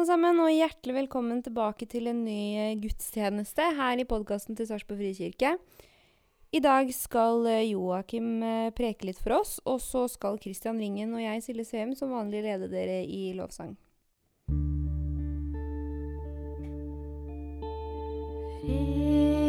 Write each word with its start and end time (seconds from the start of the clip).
alle 0.00 0.08
sammen, 0.08 0.38
og 0.40 0.48
hjertelig 0.48 0.94
velkommen 0.96 1.42
tilbake 1.44 1.84
til 1.84 2.06
en 2.08 2.22
ny 2.24 2.56
eh, 2.56 2.76
gudstjeneste 2.80 3.66
her 3.76 4.00
i 4.00 4.06
podkasten 4.08 4.56
til 4.56 4.64
Sarpsborg 4.64 4.96
Frikirke. 4.96 5.50
I 6.56 6.62
dag 6.64 6.88
skal 6.96 7.44
eh, 7.50 7.66
Joakim 7.68 8.40
eh, 8.40 8.70
preke 8.72 9.10
litt 9.10 9.20
for 9.20 9.42
oss, 9.42 9.58
og 9.68 9.76
så 9.84 10.06
skal 10.08 10.40
Christian 10.40 10.80
Ringen 10.80 11.12
og 11.12 11.20
jeg, 11.20 11.44
Silje 11.44 11.68
Sveum, 11.68 11.92
som 11.98 12.16
vanlig 12.16 12.40
lede 12.46 12.70
dere 12.72 13.02
i 13.04 13.34
lovsang. 13.36 13.76
Ren 18.64 19.39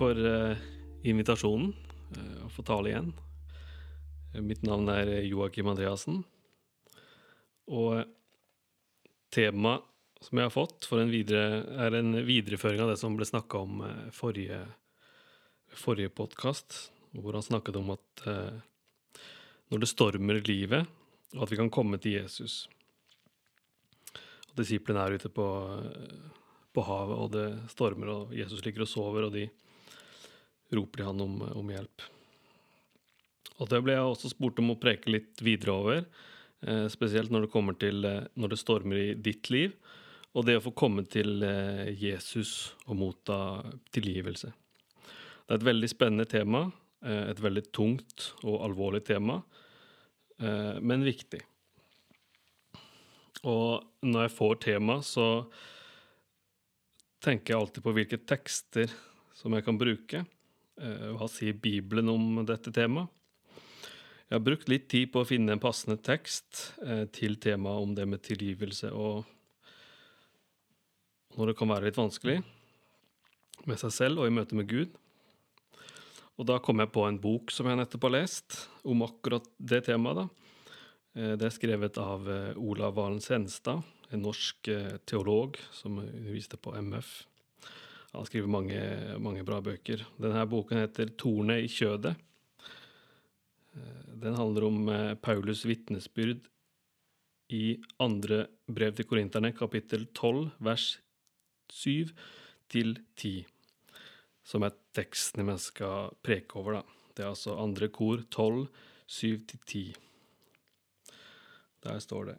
for 0.00 0.16
uh, 0.16 0.56
invitasjonen 1.04 1.74
uh, 2.16 2.46
å 2.46 2.50
få 2.54 2.64
tale 2.64 2.88
igjen. 2.88 3.10
Eh, 4.32 4.40
Mitt 4.40 4.64
navn 4.64 4.88
er 4.88 5.10
Joakim 5.28 5.68
Andreassen. 5.68 6.22
Og 7.68 8.00
temaet 9.34 9.84
som 10.24 10.40
jeg 10.40 10.48
har 10.48 10.52
fått, 10.52 10.88
for 10.88 11.00
en 11.00 11.12
videre, 11.12 11.62
er 11.80 11.96
en 11.96 12.12
videreføring 12.26 12.82
av 12.84 12.90
det 12.92 12.98
som 13.00 13.14
ble 13.16 13.24
snakka 13.28 13.60
om 13.64 13.78
forrige, 14.12 14.58
forrige 15.72 16.12
podkast, 16.12 16.76
hvor 17.16 17.36
han 17.36 17.44
snakket 17.44 17.78
om 17.80 17.94
at 17.94 18.24
uh, 18.28 18.58
når 19.72 19.84
det 19.84 19.92
stormer 19.92 20.42
livet, 20.44 20.88
at 21.36 21.52
vi 21.52 21.60
kan 21.60 21.72
komme 21.72 22.00
til 22.02 22.18
Jesus. 22.18 22.66
Og 24.50 24.60
disiplene 24.60 25.06
er 25.06 25.20
ute 25.20 25.32
på 25.32 25.46
på 26.70 26.84
havet, 26.86 27.16
og 27.18 27.32
det 27.34 27.46
stormer, 27.72 28.10
og 28.12 28.34
Jesus 28.36 28.62
ligger 28.62 28.84
og 28.84 28.90
sover, 28.90 29.26
og 29.26 29.34
de 29.34 29.48
roper 30.74 31.02
de 31.02 31.06
han 31.10 31.22
om, 31.24 31.36
om 31.56 31.70
hjelp. 31.72 32.08
Og 33.60 33.68
det 33.68 33.82
ble 33.84 33.96
jeg 33.96 34.08
også 34.08 34.32
spurt 34.32 34.60
om 34.62 34.72
å 34.72 34.80
preke 34.80 35.12
litt 35.12 35.42
videre 35.44 35.74
over, 35.76 36.04
eh, 36.64 36.86
spesielt 36.92 37.32
når 37.32 37.46
det 37.46 37.52
kommer 37.52 37.76
til 37.76 38.04
eh, 38.08 38.24
når 38.40 38.54
det 38.54 38.60
stormer 38.60 39.02
i 39.02 39.14
ditt 39.14 39.50
liv, 39.52 39.74
og 40.32 40.46
det 40.46 40.56
å 40.56 40.64
få 40.64 40.72
komme 40.76 41.04
til 41.10 41.42
eh, 41.44 41.90
Jesus 41.92 42.72
og 42.86 42.96
motta 43.02 43.38
tilgivelse. 43.92 44.52
Det 45.44 45.56
er 45.56 45.60
et 45.60 45.70
veldig 45.70 45.90
spennende 45.90 46.28
tema, 46.30 46.68
et 47.00 47.38
veldig 47.40 47.62
tungt 47.72 48.26
og 48.44 48.58
alvorlig 48.60 49.00
tema, 49.08 49.38
men 50.84 51.00
viktig. 51.00 51.40
Og 53.48 54.04
når 54.04 54.26
jeg 54.26 54.34
får 54.36 54.58
tema, 54.66 54.98
så 55.00 55.24
tenker 57.24 57.54
jeg 57.54 57.60
alltid 57.60 57.86
på 57.86 57.94
hvilke 57.96 58.20
tekster 58.20 58.92
som 59.32 59.56
jeg 59.56 59.64
kan 59.64 59.80
bruke. 59.80 60.22
Eh, 60.80 61.10
Hva 61.12 61.28
sier 61.28 61.52
Bibelen 61.60 62.08
om 62.08 62.44
dette 62.48 62.72
temaet? 62.72 63.10
Jeg 64.30 64.38
har 64.38 64.46
brukt 64.46 64.68
litt 64.70 64.86
tid 64.88 65.10
på 65.10 65.20
å 65.20 65.26
finne 65.26 65.52
en 65.52 65.60
passende 65.60 65.98
tekst 66.00 66.70
eh, 66.86 67.04
til 67.12 67.34
temaet 67.42 67.82
om 67.82 67.94
det 67.96 68.06
med 68.06 68.22
tilgivelse, 68.22 68.92
og 68.94 69.26
når 71.36 71.50
det 71.50 71.56
kan 71.58 71.70
være 71.70 71.88
litt 71.88 71.98
vanskelig 71.98 72.38
med 73.66 73.80
seg 73.82 73.92
selv 73.92 74.22
og 74.22 74.30
i 74.30 74.34
møte 74.34 74.56
med 74.56 74.70
Gud. 74.70 74.94
Og 76.40 76.46
da 76.48 76.56
kom 76.62 76.80
jeg 76.80 76.92
på 76.94 77.04
en 77.04 77.18
bok 77.20 77.52
som 77.52 77.68
jeg 77.68 77.76
nettopp 77.76 78.06
har 78.06 78.16
lest, 78.16 78.62
om 78.86 79.02
akkurat 79.04 79.44
det 79.58 79.82
temaet. 79.90 80.22
da. 80.22 80.26
Eh, 81.20 81.34
Det 81.36 81.50
er 81.50 81.58
skrevet 81.58 81.98
av 82.00 82.30
eh, 82.30 82.54
Olav 82.56 82.94
Valen 82.96 83.20
Senstad, 83.20 83.82
en 84.10 84.22
norsk 84.24 84.68
eh, 84.68 84.96
teolog 85.04 85.58
som 85.74 85.98
underviste 85.98 86.56
på 86.56 86.72
MF. 86.78 87.26
Han 88.10 88.26
skriver 88.26 88.50
mange, 88.50 88.80
mange 89.22 89.44
bra 89.46 89.60
bøker. 89.62 90.02
Denne 90.18 90.42
boken 90.50 90.82
heter 90.82 91.12
'Tornet 91.14 91.64
i 91.64 91.70
kjødet'. 91.70 92.18
Den 94.20 94.36
handler 94.36 94.66
om 94.66 94.88
eh, 94.88 95.14
Paulus' 95.16 95.64
vitnesbyrd 95.68 96.48
i 97.50 97.78
andre 98.02 98.44
brev 98.70 98.92
til 98.94 99.06
korinterne, 99.08 99.52
kapittel 99.56 100.06
12, 100.14 100.50
vers 100.60 101.00
7 101.72 102.10
til 102.70 102.98
10, 103.16 103.46
som 104.44 104.66
er 104.66 104.76
teksten 104.94 105.46
vi 105.48 105.56
skal 105.62 106.12
preke 106.22 106.58
over, 106.60 106.80
da. 106.80 106.82
Det 107.14 107.24
er 107.24 107.32
altså 107.32 107.56
andre 107.58 107.88
kor 107.88 108.22
12, 108.30 108.68
7 109.06 109.46
til 109.50 109.64
10. 109.66 109.82
Der 111.82 111.98
står 111.98 112.30
det. 112.30 112.38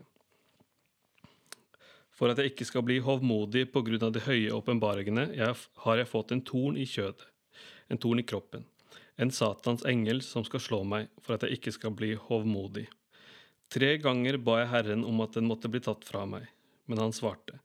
For 2.22 2.30
at 2.30 2.38
jeg 2.38 2.52
ikke 2.52 2.68
skal 2.70 2.84
bli 2.86 3.00
hovmodig 3.02 3.64
på 3.74 3.82
grunn 3.82 4.04
av 4.06 4.12
de 4.14 4.22
høye 4.22 4.52
åpenbaringene, 4.54 5.24
har 5.34 5.98
jeg 5.98 6.10
fått 6.12 6.36
en 6.36 6.44
torn 6.46 6.76
i 6.78 6.86
kjødet, 6.86 7.24
en 7.90 7.98
torn 7.98 8.22
i 8.22 8.26
kroppen, 8.30 8.68
en 9.18 9.34
Satans 9.34 9.82
engel 9.90 10.22
som 10.22 10.46
skal 10.46 10.62
slå 10.62 10.84
meg 10.86 11.10
for 11.26 11.34
at 11.34 11.48
jeg 11.48 11.58
ikke 11.58 11.74
skal 11.74 11.96
bli 11.98 12.12
hovmodig. 12.28 12.86
Tre 13.74 13.90
ganger 14.04 14.38
ba 14.38 14.60
jeg 14.60 14.70
Herren 14.70 15.08
om 15.10 15.26
at 15.26 15.34
den 15.34 15.50
måtte 15.50 15.72
bli 15.74 15.82
tatt 15.82 16.06
fra 16.06 16.28
meg, 16.30 16.46
men 16.86 17.02
han 17.02 17.16
svarte, 17.16 17.58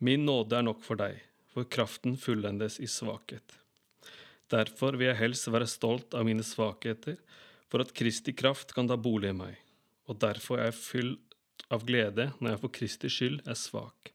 Min 0.00 0.24
nåde 0.24 0.56
er 0.56 0.64
nok 0.64 0.80
for 0.86 0.96
deg, 0.96 1.20
for 1.52 1.68
kraften 1.68 2.16
fullendes 2.16 2.80
i 2.80 2.88
svakhet. 2.88 3.58
Derfor 4.48 4.96
vil 4.96 5.10
jeg 5.10 5.20
helst 5.20 5.52
være 5.52 5.68
stolt 5.68 6.16
av 6.16 6.24
mine 6.24 6.48
svakheter, 6.48 7.20
for 7.68 7.84
at 7.84 7.92
Kristi 7.92 8.32
kraft 8.32 8.72
kan 8.72 8.88
ta 8.88 8.96
bolig 8.96 9.34
i 9.34 9.40
meg, 9.44 9.60
og 10.08 10.16
derfor 10.24 10.62
er 10.62 10.70
jeg 10.70 10.80
fylt 10.80 11.27
av 11.72 11.84
glede 11.88 12.30
når 12.38 12.54
jeg 12.54 12.62
for 12.62 12.74
Kristi 12.78 13.10
skyld 13.12 13.42
er 13.48 13.58
svak. 13.58 14.12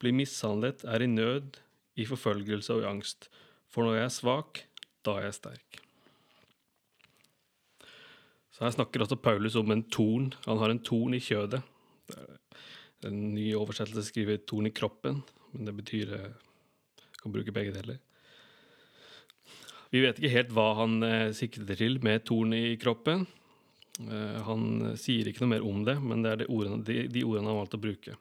Blir 0.00 0.14
mishandlet, 0.16 0.84
er 0.84 1.02
i 1.02 1.08
nød, 1.10 1.58
i 1.96 2.04
forfølgelse 2.08 2.76
og 2.76 2.84
i 2.84 2.90
angst, 2.90 3.30
for 3.72 3.86
når 3.86 4.00
jeg 4.00 4.06
er 4.06 4.14
svak, 4.14 4.62
da 5.06 5.16
er 5.18 5.28
jeg 5.28 5.38
sterk. 5.38 5.80
Så 8.56 8.64
her 8.64 8.72
snakker 8.72 9.04
også 9.04 9.18
Paulus 9.20 9.56
om 9.60 9.70
en 9.72 9.84
torn. 9.92 10.30
Han 10.46 10.60
har 10.62 10.72
en 10.72 10.80
torn 10.80 11.16
i 11.16 11.20
kjødet. 11.20 11.60
Det 12.08 13.10
En 13.10 13.34
ny 13.34 13.50
oversettelse 13.54 14.08
skriver 14.08 14.38
'torn 14.38 14.66
i 14.66 14.72
kroppen', 14.72 15.22
men 15.52 15.64
det 15.66 15.76
betyr 15.76 16.08
Jeg 16.16 16.32
Kan 17.22 17.32
bruke 17.32 17.52
begge 17.52 17.72
deler. 17.72 17.98
Vi 19.90 20.00
vet 20.00 20.18
ikke 20.18 20.32
helt 20.32 20.52
hva 20.52 20.74
han 20.74 21.02
eh, 21.02 21.32
sikter 21.32 21.76
til 21.76 22.02
med 22.02 22.24
torn 22.24 22.52
i 22.52 22.76
kroppen. 22.76 23.26
Eh, 24.00 24.38
han 24.44 24.96
sier 25.00 25.28
ikke 25.30 25.44
noe 25.44 25.54
mer 25.54 25.64
om 25.66 25.84
det, 25.86 25.96
men 26.02 26.24
det 26.24 26.32
er 26.32 26.42
de 26.42 26.48
ordene, 26.52 26.82
de, 26.84 27.06
de 27.08 27.24
ordene 27.24 27.46
han 27.48 27.54
har 27.54 27.62
valgt 27.62 27.76
å 27.78 27.82
bruke. 27.82 28.16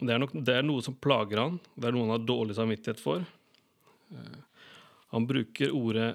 Det 0.00 0.14
er, 0.14 0.20
nok, 0.22 0.32
det 0.32 0.54
er 0.56 0.64
noe 0.64 0.80
som 0.80 0.96
plager 0.96 1.42
han, 1.42 1.58
det 1.76 1.90
er 1.90 1.92
noe 1.92 2.06
han 2.06 2.14
har 2.14 2.24
dårlig 2.24 2.56
samvittighet 2.56 3.02
for. 3.02 3.26
Eh, 4.14 4.38
Han 5.10 5.24
bruker 5.26 5.72
ordet 5.74 6.12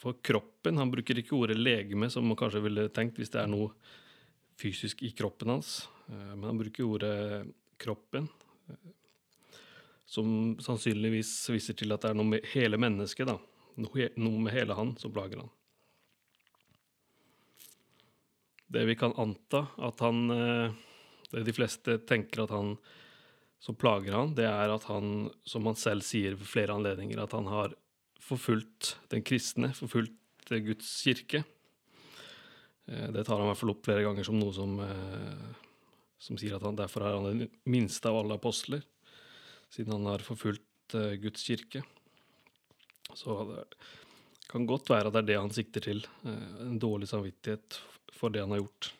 for 0.00 0.16
kroppen, 0.24 0.78
han 0.80 0.90
bruker 0.90 1.18
ikke 1.20 1.36
ordet 1.36 1.58
legeme, 1.60 2.08
som 2.10 2.24
man 2.26 2.38
kanskje 2.38 2.62
ville 2.64 2.88
tenkt 2.88 3.18
hvis 3.20 3.30
det 3.34 3.42
er 3.42 3.50
noe 3.52 3.74
fysisk 4.56 5.02
i 5.04 5.10
kroppen 5.12 5.52
hans. 5.52 5.84
Eh, 6.08 6.32
Men 6.34 6.48
han 6.50 6.58
bruker 6.58 6.88
ordet 6.88 7.46
kroppen, 7.78 8.26
som 10.06 10.56
sannsynligvis 10.62 11.30
viser 11.50 11.76
til 11.76 11.92
at 11.92 12.02
det 12.02 12.10
er 12.10 12.16
noe 12.16 12.30
med 12.30 12.46
hele 12.54 12.78
mennesket, 12.80 13.28
da. 13.28 13.36
Noe, 13.76 14.08
med 14.16 14.54
hele 14.54 14.76
han 14.76 14.94
som 15.00 15.12
plager 15.12 15.42
han. 15.42 15.50
Det 18.72 18.84
vi 18.88 18.96
kan 18.98 19.14
anta 19.20 19.66
at 19.78 20.00
han 20.02 20.30
eh, 20.30 20.72
Det 21.30 21.44
de 21.46 21.54
fleste 21.54 21.98
tenker 22.06 22.44
at 22.44 22.54
han 22.54 22.76
som 23.62 23.74
plager 23.74 24.14
han, 24.14 24.34
det 24.36 24.44
er 24.46 24.70
at 24.70 24.84
han, 24.86 25.30
som 25.48 25.64
han 25.66 25.78
selv 25.80 26.04
sier 26.06 26.36
ved 26.36 26.46
flere 26.46 26.74
anledninger, 26.76 27.18
at 27.18 27.32
han 27.34 27.48
har 27.50 27.72
forfulgt 28.22 28.92
den 29.10 29.24
kristne, 29.26 29.72
forfulgt 29.74 30.52
Guds 30.62 30.90
kirke. 31.02 31.40
Eh, 32.86 33.08
Det 33.10 33.24
tar 33.24 33.40
han 33.40 33.48
i 33.48 33.50
hvert 33.50 33.62
fall 33.62 33.72
opp 33.74 33.88
flere 33.88 34.04
ganger 34.06 34.28
som 34.28 34.38
noe 34.38 34.54
som, 34.54 34.78
eh, 34.84 35.48
som 36.18 36.38
sier 36.38 36.54
at 36.56 36.62
han 36.68 36.78
derfor 36.78 37.06
er 37.06 37.16
han 37.16 37.26
den 37.26 37.50
minste 37.66 38.12
av 38.12 38.20
alle 38.20 38.38
apostler, 38.38 38.84
siden 39.72 39.96
han 39.96 40.06
har 40.12 40.22
forfulgt 40.22 40.94
Guds 41.20 41.42
kirke. 41.42 41.82
Så 43.14 43.36
det 43.46 44.48
kan 44.50 44.66
godt 44.66 44.90
være 44.90 45.08
at 45.10 45.14
det 45.14 45.22
er 45.24 45.30
det 45.30 45.40
han 45.40 45.54
sikter 45.54 45.84
til. 45.84 46.04
eh, 46.24 46.66
En 46.66 46.78
dårlig 46.78 47.08
samvittighet 47.08 47.80
for 48.12 48.30
det 48.30 48.40
han 48.44 48.50
har 48.54 48.64
gjort. 48.64 48.92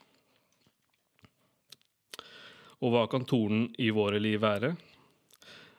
Og 2.84 2.92
hva 2.92 3.06
kan 3.08 3.24
tornen 3.24 3.70
i 3.80 3.88
våre 3.90 4.20
liv 4.20 4.40
være? 4.42 4.74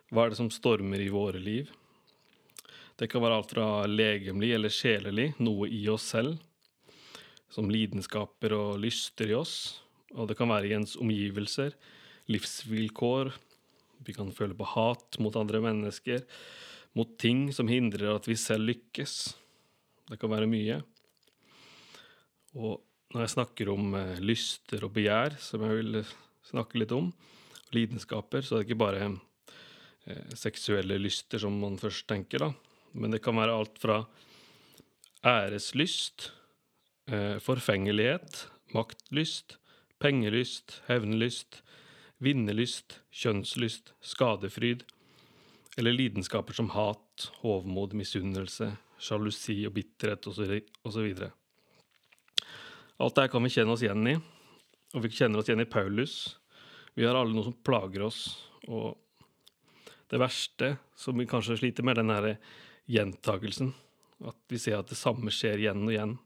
Hva 0.10 0.26
er 0.26 0.32
det 0.32 0.40
som 0.40 0.50
stormer 0.50 1.02
i 1.04 1.12
våre 1.14 1.40
liv? 1.40 1.70
Det 2.98 3.10
kan 3.12 3.22
være 3.22 3.38
alt 3.38 3.52
fra 3.54 3.86
legemlig 3.86 4.54
eller 4.56 4.74
sjelelig, 4.74 5.36
noe 5.38 5.68
i 5.70 5.84
oss 5.94 6.08
selv, 6.16 6.40
som 7.54 7.70
lidenskaper 7.70 8.56
og 8.58 8.80
lyster 8.82 9.30
i 9.30 9.36
oss. 9.38 9.84
Og 10.16 10.26
det 10.30 10.38
kan 10.40 10.50
være 10.50 10.72
i 10.72 10.74
ens 10.74 10.96
omgivelser, 10.98 11.76
livsvilkår. 12.32 13.30
Vi 14.08 14.16
kan 14.18 14.34
føle 14.34 14.58
på 14.58 14.66
hat 14.74 15.20
mot 15.22 15.36
andre 15.38 15.62
mennesker, 15.62 16.26
mot 16.96 17.18
ting 17.20 17.48
som 17.54 17.70
hindrer 17.70 18.16
at 18.16 18.28
vi 18.30 18.38
selv 18.40 18.70
lykkes. 18.70 19.16
Det 20.08 20.20
kan 20.22 20.32
være 20.32 20.50
mye. 20.50 20.80
Og 22.58 22.80
når 23.14 23.24
jeg 23.24 23.34
snakker 23.36 23.72
om 23.72 23.96
eh, 23.98 24.22
lyster 24.24 24.86
og 24.88 24.94
begjær, 24.96 25.38
som 25.42 25.64
jeg 25.64 25.82
vil 25.82 26.00
snakke 26.48 26.80
litt 26.82 26.94
om, 26.96 27.12
og 27.12 27.76
lidenskaper, 27.76 28.44
så 28.44 28.56
er 28.56 28.64
det 28.64 28.70
ikke 28.70 28.82
bare 28.84 29.06
eh, 29.08 30.34
seksuelle 30.38 31.00
lyster 31.02 31.42
som 31.44 31.56
man 31.62 31.78
først 31.80 32.08
tenker, 32.10 32.48
da. 32.48 32.52
Men 32.98 33.14
det 33.14 33.22
kan 33.24 33.38
være 33.38 33.56
alt 33.56 33.80
fra 33.82 34.02
æreslyst, 35.28 36.32
eh, 37.12 37.38
forfengelighet, 37.44 38.46
maktlyst, 38.76 39.58
pengelyst, 40.02 40.82
hevnlyst, 40.88 41.62
vinnerlyst, 42.24 43.02
kjønnslyst, 43.14 43.94
skadefryd, 44.02 44.86
eller 45.78 45.94
lidenskaper 45.94 46.54
som 46.58 46.70
hat, 46.74 47.28
hovmod, 47.44 47.94
misunnelse, 47.94 48.72
sjalusi 48.98 49.60
og 49.68 49.76
bitterhet 49.76 50.26
osv. 50.26 51.12
Alt 52.98 53.14
dette 53.14 53.30
kan 53.30 53.46
vi 53.46 53.52
kjenne 53.54 53.76
oss 53.76 53.84
igjen 53.86 54.10
i, 54.10 54.16
og 54.98 55.04
vi 55.04 55.12
kjenner 55.14 55.42
oss 55.42 55.52
igjen 55.52 55.62
i 55.62 55.70
Paulus. 55.70 56.16
Vi 56.98 57.06
har 57.06 57.14
alle 57.14 57.36
noe 57.36 57.46
som 57.46 57.54
plager 57.62 58.08
oss, 58.08 58.22
og 58.66 58.98
det 60.10 60.18
verste 60.18 60.72
som 60.98 61.20
vi 61.20 61.28
kanskje 61.30 61.60
sliter 61.60 61.86
med, 61.86 62.00
den 62.00 62.10
her 62.10 62.32
gjentagelsen. 62.90 63.70
At 64.26 64.40
vi 64.50 64.58
ser 64.58 64.80
at 64.80 64.90
det 64.90 64.98
samme 64.98 65.30
skjer 65.30 65.62
igjen 65.62 65.86
og 65.86 65.94
igjen. 65.94 66.18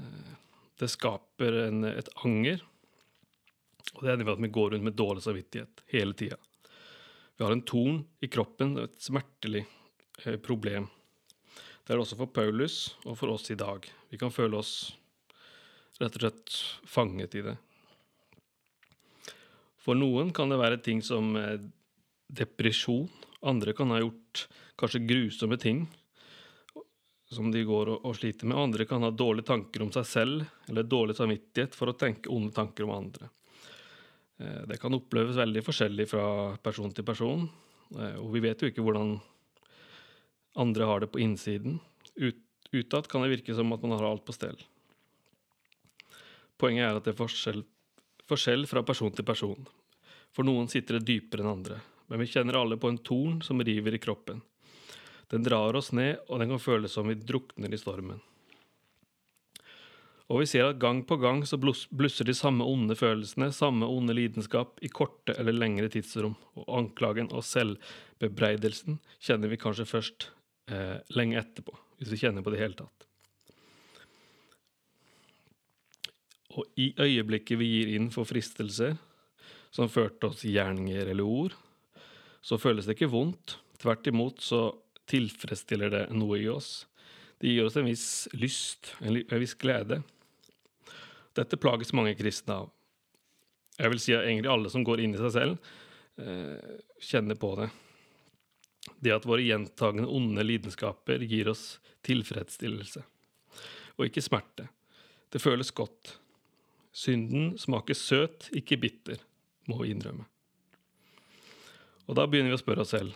Eh, 0.00 0.34
Det 0.78 0.86
skaper 0.90 1.56
en, 1.68 1.84
et 1.84 2.08
anger, 2.22 2.60
og 3.94 4.02
det 4.02 4.12
ender 4.12 4.24
med 4.24 4.36
at 4.36 4.42
vi 4.42 4.54
går 4.54 4.70
rundt 4.70 4.86
med 4.86 4.94
dårlig 4.94 5.22
samvittighet 5.24 5.82
hele 5.90 6.14
tida. 6.14 6.36
Vi 7.38 7.44
har 7.44 7.52
en 7.52 7.62
torn 7.62 8.00
i 8.20 8.26
kroppen, 8.26 8.72
et 8.82 8.96
smertelig 8.98 9.60
eh, 10.24 10.36
problem. 10.42 10.88
Det 11.54 11.92
er 11.92 11.94
det 11.94 12.02
også 12.02 12.18
for 12.18 12.32
Paulus 12.34 12.96
og 13.04 13.14
for 13.20 13.30
oss 13.30 13.46
i 13.54 13.56
dag. 13.58 13.86
Vi 14.10 14.18
kan 14.18 14.34
føle 14.34 14.58
oss 14.58 14.72
rett 16.02 16.18
og 16.18 16.24
slett 16.24 16.56
fanget 16.82 17.36
i 17.38 17.44
det. 17.46 17.54
For 19.78 19.94
noen 19.94 20.34
kan 20.34 20.50
det 20.50 20.58
være 20.58 20.82
ting 20.82 20.98
som 21.06 21.30
eh, 21.38 21.62
depresjon. 22.26 23.06
Andre 23.46 23.72
kan 23.78 23.94
ha 23.94 24.02
gjort 24.02 24.48
kanskje 24.82 25.04
grusomme 25.06 25.62
ting 25.62 25.84
som 27.30 27.52
de 27.54 27.62
går 27.62 27.94
og 28.00 28.16
sliter 28.18 28.50
med. 28.50 28.58
Andre 28.58 28.90
kan 28.90 29.06
ha 29.06 29.14
dårlige 29.14 29.46
tanker 29.54 29.86
om 29.86 29.94
seg 29.94 30.10
selv 30.10 30.44
eller 30.66 30.90
dårlig 30.90 31.14
samvittighet 31.22 31.78
for 31.78 31.94
å 31.94 32.00
tenke 32.02 32.34
onde 32.34 32.50
tanker 32.56 32.88
om 32.88 32.96
andre. 32.98 33.30
Eh, 34.38 34.66
Det 34.68 34.78
kan 34.78 34.94
oppleves 34.94 35.36
veldig 35.36 35.64
forskjellig 35.66 36.08
fra 36.08 36.56
person 36.62 36.92
til 36.94 37.04
person, 37.04 37.48
eh, 37.98 38.16
og 38.16 38.32
vi 38.32 38.40
vet 38.40 38.60
jo 38.62 38.70
ikke 38.70 38.84
hvordan 38.84 39.20
andre 40.56 40.84
har 40.84 41.00
det 41.00 41.10
på 41.12 41.22
innsiden. 41.22 41.80
Ut, 42.16 42.38
utad 42.72 43.08
kan 43.08 43.22
det 43.22 43.32
virke 43.38 43.54
som 43.54 43.72
at 43.72 43.82
man 43.82 43.98
har 43.98 44.06
alt 44.06 44.24
på 44.24 44.34
stell. 44.34 44.58
Poenget 46.58 46.88
er 46.88 46.96
at 46.96 47.04
det 47.04 47.14
er 47.14 47.20
forskjell, 47.20 47.62
forskjell 48.26 48.66
fra 48.66 48.82
person 48.82 49.12
til 49.14 49.24
person. 49.24 49.66
For 50.34 50.44
noen 50.44 50.68
sitter 50.68 50.98
det 50.98 51.06
dypere 51.06 51.42
enn 51.42 51.52
andre, 51.52 51.80
men 52.08 52.20
vi 52.20 52.30
kjenner 52.30 52.58
alle 52.58 52.76
på 52.76 52.90
en 52.90 52.98
torn 52.98 53.40
som 53.42 53.62
river 53.62 53.94
i 53.94 54.02
kroppen. 54.02 54.42
Den 55.28 55.44
drar 55.44 55.76
oss 55.76 55.92
ned, 55.92 56.24
og 56.28 56.40
den 56.40 56.50
kan 56.50 56.62
føles 56.62 56.92
som 56.92 57.08
vi 57.08 57.14
drukner 57.14 57.72
i 57.72 57.78
stormen. 57.80 58.20
Og 60.28 60.42
vi 60.42 60.48
ser 60.50 60.66
at 60.68 60.80
gang 60.80 61.00
på 61.08 61.16
gang 61.22 61.40
så 61.48 61.56
blusser 61.56 62.26
de 62.28 62.34
samme 62.36 62.66
onde 62.68 62.92
følelsene, 62.98 63.48
samme 63.54 63.88
onde 63.88 64.12
lidenskap, 64.12 64.76
i 64.84 64.90
korte 64.92 65.32
eller 65.40 65.56
lengre 65.56 65.88
tidsrom. 65.92 66.34
Og 66.60 66.66
anklagen 66.82 67.30
og 67.32 67.46
selvbebreidelsen 67.48 68.98
kjenner 69.24 69.48
vi 69.48 69.60
kanskje 69.60 69.88
først 69.88 70.28
eh, 70.68 70.98
lenge 71.16 71.38
etterpå, 71.40 71.72
hvis 71.96 72.12
vi 72.12 72.20
kjenner 72.20 72.44
på 72.44 72.52
det 72.52 72.60
i 72.60 72.64
hele 72.66 72.76
tatt. 72.76 73.06
Og 76.58 76.80
i 76.80 76.90
øyeblikket 77.00 77.60
vi 77.60 77.70
gir 77.70 77.94
inn 77.96 78.10
for 78.12 78.28
fristelser 78.28 78.98
som 79.72 79.88
førte 79.92 80.28
oss 80.28 80.44
gjerninger 80.44 81.08
eller 81.08 81.24
ord, 81.24 81.56
så 82.44 82.60
føles 82.60 82.84
det 82.84 82.98
ikke 82.98 83.12
vondt. 83.12 83.56
Tvert 83.80 84.06
imot 84.10 84.44
så 84.44 84.60
tilfredsstiller 85.08 85.92
det 85.94 86.04
noe 86.12 86.36
i 86.40 86.48
oss. 86.52 86.84
Det 87.40 87.48
gir 87.52 87.64
oss 87.64 87.76
en 87.78 87.88
viss 87.88 88.28
lyst, 88.36 88.92
en 89.00 89.40
viss 89.40 89.56
glede. 89.56 90.02
Dette 91.38 91.58
plages 91.60 91.94
mange 91.94 92.16
kristne 92.18 92.56
av. 92.64 92.70
Jeg 93.78 93.92
vil 93.92 94.00
si 94.02 94.14
at 94.16 94.26
egentlig 94.26 94.50
alle 94.50 94.70
som 94.72 94.84
går 94.86 95.04
inn 95.04 95.14
i 95.14 95.20
seg 95.20 95.34
selv, 95.36 95.68
eh, 96.18 96.78
kjenner 96.98 97.38
på 97.38 97.52
det. 97.60 97.68
Det 98.98 99.14
at 99.14 99.28
våre 99.28 99.44
gjentagende 99.44 100.10
onde 100.10 100.42
lidenskaper 100.42 101.22
gir 101.22 101.50
oss 101.52 101.78
tilfredsstillelse, 102.02 103.04
og 103.98 104.06
ikke 104.06 104.24
smerte. 104.24 104.68
Det 105.30 105.42
føles 105.42 105.70
godt. 105.70 106.16
Synden 106.92 107.58
smaker 107.60 107.94
søt, 107.94 108.48
ikke 108.56 108.80
bitter, 108.80 109.22
må 109.68 109.82
vi 109.82 109.92
innrømme. 109.92 110.26
Og 112.08 112.16
da 112.16 112.24
begynner 112.26 112.50
vi 112.50 112.56
å 112.56 112.62
spørre 112.62 112.82
oss 112.82 112.94
selv. 112.96 113.14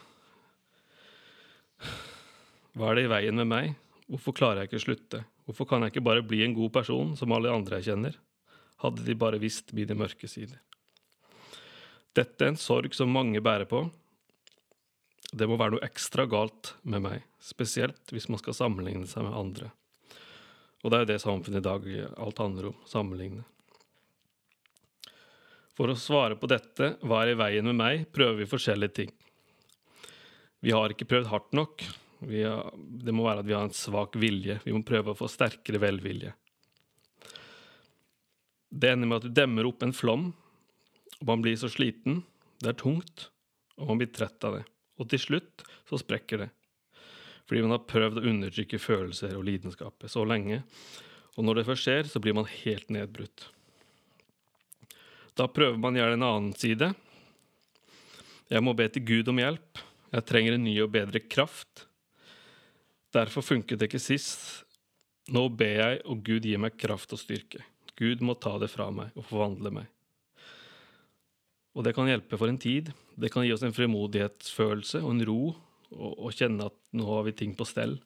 Hva 2.76 2.90
er 2.90 3.00
det 3.00 3.06
i 3.08 3.10
veien 3.10 3.36
med 3.40 3.48
meg? 3.48 3.74
Hvorfor 4.06 4.36
klarer 4.36 4.62
jeg 4.62 4.70
ikke 4.70 4.82
å 4.82 4.86
slutte? 4.86 5.24
Hvorfor 5.46 5.68
kan 5.68 5.82
jeg 5.82 5.94
ikke 5.94 6.04
bare 6.06 6.24
bli 6.26 6.42
en 6.44 6.54
god 6.54 6.70
person 6.74 7.16
som 7.18 7.32
alle 7.34 7.50
andre 7.52 7.80
jeg 7.80 7.92
kjenner? 7.92 8.18
Hadde 8.82 9.04
de 9.06 9.18
bare 9.18 9.40
visst 9.42 9.74
mine 9.74 9.96
mørke 9.98 10.30
sider. 10.30 10.60
Dette 12.12 12.44
er 12.44 12.52
en 12.52 12.60
sorg 12.60 12.94
som 12.94 13.12
mange 13.12 13.40
bærer 13.42 13.66
på. 13.68 13.86
Det 15.32 15.48
må 15.48 15.56
være 15.56 15.76
noe 15.76 15.86
ekstra 15.86 16.26
galt 16.28 16.74
med 16.84 17.02
meg, 17.06 17.22
spesielt 17.40 18.12
hvis 18.12 18.28
man 18.28 18.42
skal 18.42 18.56
sammenligne 18.58 19.08
seg 19.08 19.24
med 19.24 19.38
andre. 19.38 19.70
Og 20.82 20.90
det 20.90 20.98
er 20.98 21.04
jo 21.04 21.10
det 21.12 21.22
samfunnet 21.22 21.62
i 21.62 21.64
dag 21.64 21.88
alt 22.20 22.42
handler 22.42 22.70
om, 22.72 22.78
sammenligne. 22.90 23.46
For 25.72 25.88
å 25.88 25.96
svare 25.96 26.36
på 26.36 26.50
dette, 26.52 26.96
hva 27.00 27.22
er 27.22 27.32
i 27.32 27.38
veien 27.38 27.64
med 27.70 27.78
meg, 27.78 28.06
prøver 28.12 28.42
vi 28.42 28.50
forskjellige 28.50 28.96
ting. 28.98 29.12
Vi 30.62 30.74
har 30.74 30.92
ikke 30.92 31.08
prøvd 31.08 31.30
hardt 31.30 31.54
nok. 31.56 31.86
Har, 32.22 32.70
det 32.78 33.14
må 33.14 33.26
være 33.26 33.42
at 33.42 33.48
vi 33.48 33.56
har 33.56 33.66
en 33.66 33.74
svak 33.74 34.14
vilje. 34.20 34.60
Vi 34.62 34.74
må 34.74 34.84
prøve 34.86 35.12
å 35.12 35.18
få 35.18 35.28
sterkere 35.30 35.80
velvilje. 35.82 36.32
Det 38.72 38.92
ender 38.92 39.10
med 39.10 39.18
at 39.18 39.26
du 39.26 39.34
demmer 39.36 39.68
opp 39.68 39.82
en 39.84 39.92
flom, 39.92 40.30
og 41.18 41.28
man 41.28 41.42
blir 41.44 41.58
så 41.60 41.68
sliten. 41.68 42.22
Det 42.62 42.72
er 42.72 42.78
tungt, 42.78 43.26
og 43.76 43.90
man 43.90 44.00
blir 44.00 44.12
trett 44.14 44.46
av 44.48 44.60
det. 44.60 44.64
Og 45.02 45.10
til 45.10 45.20
slutt 45.20 45.64
så 45.90 45.98
sprekker 46.00 46.44
det. 46.44 46.50
Fordi 47.48 47.64
man 47.66 47.74
har 47.74 47.84
prøvd 47.90 48.20
å 48.20 48.26
undertrykke 48.30 48.80
følelser 48.80 49.34
og 49.36 49.44
lidenskaper 49.48 50.08
så 50.08 50.24
lenge. 50.24 50.62
Og 51.36 51.44
når 51.44 51.58
det 51.58 51.68
først 51.68 51.88
skjer, 51.88 52.08
så 52.08 52.22
blir 52.22 52.36
man 52.38 52.48
helt 52.48 52.92
nedbrutt. 52.92 53.48
Da 55.36 55.48
prøver 55.48 55.80
man 55.80 55.96
gjerne 55.96 56.20
en 56.20 56.28
annen 56.28 56.52
side. 56.56 56.92
Jeg 58.52 58.64
må 58.64 58.74
be 58.76 58.86
til 58.92 59.04
Gud 59.08 59.30
om 59.32 59.40
hjelp. 59.40 59.80
Jeg 60.12 60.28
trenger 60.28 60.56
en 60.56 60.64
ny 60.64 60.74
og 60.84 60.92
bedre 60.92 61.22
kraft. 61.24 61.86
Derfor 63.12 63.44
funket 63.44 63.80
det 63.80 63.90
ikke 63.90 64.02
sist. 64.02 64.64
Nå 65.32 65.46
ber 65.54 65.78
jeg, 65.78 66.00
og 66.08 66.22
Gud 66.26 66.46
gir 66.48 66.60
meg 66.60 66.78
kraft 66.80 67.12
og 67.14 67.20
styrke. 67.20 67.62
Gud 67.98 68.22
må 68.24 68.34
ta 68.40 68.56
det 68.58 68.70
fra 68.72 68.88
meg 68.94 69.12
og 69.14 69.26
forvandle 69.28 69.72
meg. 69.76 69.90
Og 71.72 71.84
det 71.86 71.94
kan 71.96 72.08
hjelpe 72.08 72.38
for 72.40 72.50
en 72.50 72.60
tid. 72.60 72.90
Det 73.16 73.30
kan 73.32 73.44
gi 73.46 73.52
oss 73.54 73.64
en 73.64 73.76
frimodighetsfølelse 73.76 75.02
og 75.04 75.12
en 75.14 75.26
ro, 75.28 75.42
og, 75.92 76.32
kjenne 76.32 76.70
at 76.70 76.76
nå 76.96 77.04
har 77.04 77.26
vi 77.26 77.34
ting 77.36 77.52
på 77.56 77.66
stell. 77.68 77.98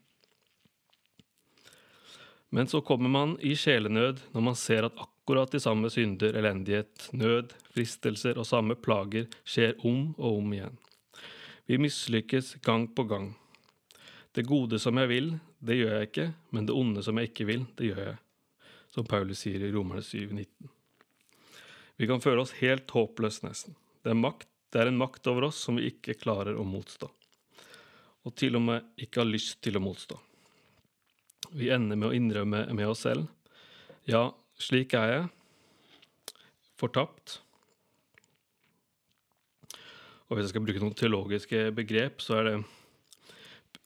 Men 2.51 2.67
så 2.71 2.81
kommer 2.83 3.11
man 3.11 3.37
i 3.39 3.55
sjelenød 3.59 4.25
når 4.35 4.45
man 4.49 4.59
ser 4.59 4.89
at 4.89 4.99
akkurat 4.99 5.53
de 5.55 5.61
samme 5.63 5.91
synder, 5.91 6.35
elendighet, 6.39 7.09
nød, 7.15 7.55
fristelser 7.75 8.39
og 8.39 8.47
samme 8.49 8.75
plager 8.79 9.31
skjer 9.47 9.79
om 9.87 10.17
og 10.17 10.41
om 10.41 10.53
igjen. 10.55 10.79
Vi 11.67 11.79
mislykkes 11.83 12.57
gang 12.67 12.89
på 12.95 13.07
gang. 13.07 13.33
Det 14.37 14.45
gode 14.45 14.79
som 14.83 14.99
jeg 15.01 15.09
vil, 15.09 15.31
det 15.65 15.79
gjør 15.79 15.95
jeg 15.97 16.09
ikke, 16.11 16.27
men 16.53 16.69
det 16.69 16.77
onde 16.77 17.03
som 17.05 17.17
jeg 17.17 17.31
ikke 17.31 17.47
vil, 17.49 17.65
det 17.79 17.91
gjør 17.91 18.03
jeg. 18.05 18.17
Som 18.93 19.09
Paulus 19.09 19.41
sier 19.45 19.63
i 19.65 19.71
Romerne 19.73 20.05
7, 20.05 20.29
19. 20.29 20.73
Vi 21.97 22.09
kan 22.11 22.21
føle 22.21 22.43
oss 22.45 22.53
helt 22.61 22.93
håpløse, 22.93 23.47
nesten. 23.47 23.77
Det 24.05 24.13
er, 24.13 24.19
makt, 24.21 24.49
det 24.73 24.83
er 24.83 24.91
en 24.91 25.01
makt 25.01 25.31
over 25.33 25.49
oss 25.49 25.63
som 25.65 25.81
vi 25.81 25.89
ikke 25.89 26.19
klarer 26.21 26.59
å 26.61 26.67
motstå. 26.69 27.09
Og 28.29 28.35
til 28.37 28.59
og 28.59 28.67
med 28.67 29.01
ikke 29.01 29.23
har 29.23 29.31
lyst 29.31 29.63
til 29.65 29.79
å 29.79 29.83
motstå. 29.83 30.19
Vi 31.57 31.71
ender 31.73 31.97
med 31.97 32.11
å 32.11 32.15
innrømme 32.17 32.67
med 32.75 32.91
oss 32.91 33.07
selv 33.07 33.31
ja, 34.07 34.29
slik 34.63 34.95
er 34.95 35.09
jeg. 35.11 35.23
Fortapt. 36.79 37.41
Og 40.27 40.37
hvis 40.37 40.47
jeg 40.47 40.53
skal 40.53 40.63
bruke 40.63 40.83
noen 40.83 40.95
teologiske 40.99 41.63
begrep, 41.75 42.23
så 42.23 42.39
er 42.39 42.47
det 42.47 42.55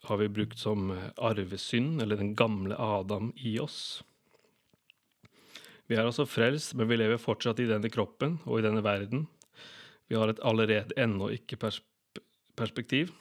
har 0.02 0.16
vi 0.16 0.28
brukt 0.28 0.59
som 0.59 0.90
arvesynd, 1.16 2.02
eller 2.02 2.16
den 2.16 2.35
gamle 2.35 2.76
Adam 2.78 3.33
i 3.37 3.59
oss. 3.61 4.02
Vi 5.90 5.97
er 5.99 6.07
altså 6.07 6.26
frelst, 6.28 6.76
men 6.78 6.88
vi 6.88 7.00
lever 7.00 7.21
fortsatt 7.21 7.61
i 7.61 7.69
denne 7.69 7.90
kroppen 7.92 8.38
og 8.47 8.61
i 8.61 8.64
denne 8.64 8.83
verden. 8.85 9.26
Vi 10.09 10.16
har 10.19 10.30
et 10.30 10.42
allerede 10.47 10.97
ennå 10.99 11.33
ikke-perspektiv, 11.37 13.16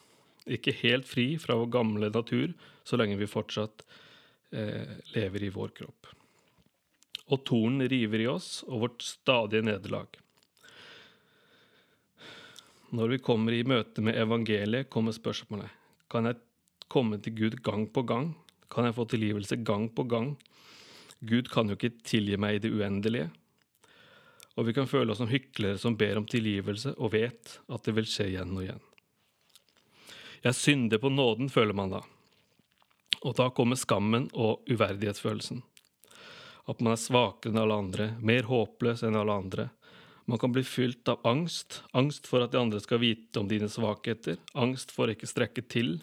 Ikke 0.49 0.71
helt 0.73 1.05
fri 1.05 1.35
fra 1.37 1.53
vår 1.59 1.67
gamle 1.69 2.07
natur, 2.09 2.53
så 2.83 2.97
lenge 2.97 3.19
vi 3.19 3.27
fortsatt 3.29 3.83
eh, 4.51 4.95
lever 5.13 5.43
i 5.43 5.49
vår 5.53 5.73
kropp. 5.77 6.07
Og 7.29 7.43
tornen 7.45 7.85
river 7.91 8.23
i 8.23 8.27
oss 8.31 8.63
og 8.65 8.85
vårt 8.85 9.03
stadige 9.05 9.61
nederlag. 9.67 10.07
Når 12.89 13.13
vi 13.13 13.21
kommer 13.21 13.53
i 13.53 13.61
møte 13.67 14.01
med 14.01 14.17
evangeliet, 14.17 14.89
kommer 14.89 15.13
spørsmålet 15.13 15.69
kan 16.09 16.25
jeg 16.25 16.39
komme 16.91 17.19
til 17.23 17.35
Gud 17.37 17.59
gang 17.65 17.87
på 17.93 18.03
gang? 18.09 18.33
Kan 18.69 18.85
jeg 18.85 18.97
få 18.97 19.05
tilgivelse 19.09 19.59
gang 19.65 19.87
på 19.95 20.05
gang? 20.09 20.33
Gud 21.19 21.49
kan 21.51 21.69
jo 21.69 21.77
ikke 21.77 21.97
tilgi 22.05 22.37
meg 22.39 22.57
i 22.57 22.63
det 22.63 22.73
uendelige. 22.73 23.29
Og 24.59 24.67
vi 24.67 24.75
kan 24.75 24.89
føle 24.91 25.13
oss 25.13 25.21
som 25.21 25.31
hyklere 25.31 25.79
som 25.79 25.97
ber 25.99 26.19
om 26.19 26.27
tilgivelse 26.27 26.95
og 26.97 27.13
vet 27.15 27.59
at 27.71 27.85
det 27.85 27.95
vil 27.95 28.07
skje 28.09 28.29
igjen 28.33 28.55
og 28.55 28.65
igjen. 28.65 28.85
Jeg 30.43 30.55
synder 30.55 31.01
på 31.01 31.11
nåden, 31.11 31.49
føler 31.51 31.75
man 31.75 31.91
da. 31.91 32.03
Og 33.27 33.35
da 33.35 33.49
kommer 33.51 33.79
skammen 33.79 34.29
og 34.31 34.63
uverdighetsfølelsen. 34.71 35.61
At 36.69 36.79
man 36.83 36.93
er 36.93 37.01
svakere 37.01 37.51
enn 37.51 37.59
alle 37.59 37.79
andre, 37.81 38.13
mer 38.23 38.47
håpløs 38.47 39.03
enn 39.03 39.17
alle 39.19 39.35
andre. 39.35 39.67
Man 40.29 40.39
kan 40.39 40.53
bli 40.53 40.63
fylt 40.63 41.09
av 41.11 41.23
angst, 41.27 41.81
angst 41.97 42.27
for 42.29 42.45
at 42.45 42.53
de 42.53 42.59
andre 42.61 42.79
skal 42.83 43.01
vite 43.01 43.41
om 43.41 43.49
dine 43.49 43.67
svakheter, 43.71 44.37
angst 44.53 44.93
for 44.95 45.09
å 45.09 45.15
ikke 45.15 45.27
strekke 45.27 45.65
til. 45.65 45.97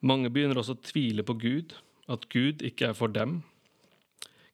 Mange 0.00 0.30
begynner 0.32 0.60
også 0.60 0.78
å 0.78 0.82
tvile 0.84 1.24
på 1.26 1.36
Gud, 1.40 1.74
at 2.08 2.26
Gud 2.32 2.64
ikke 2.64 2.90
er 2.90 2.96
for 2.96 3.12
dem. 3.12 3.42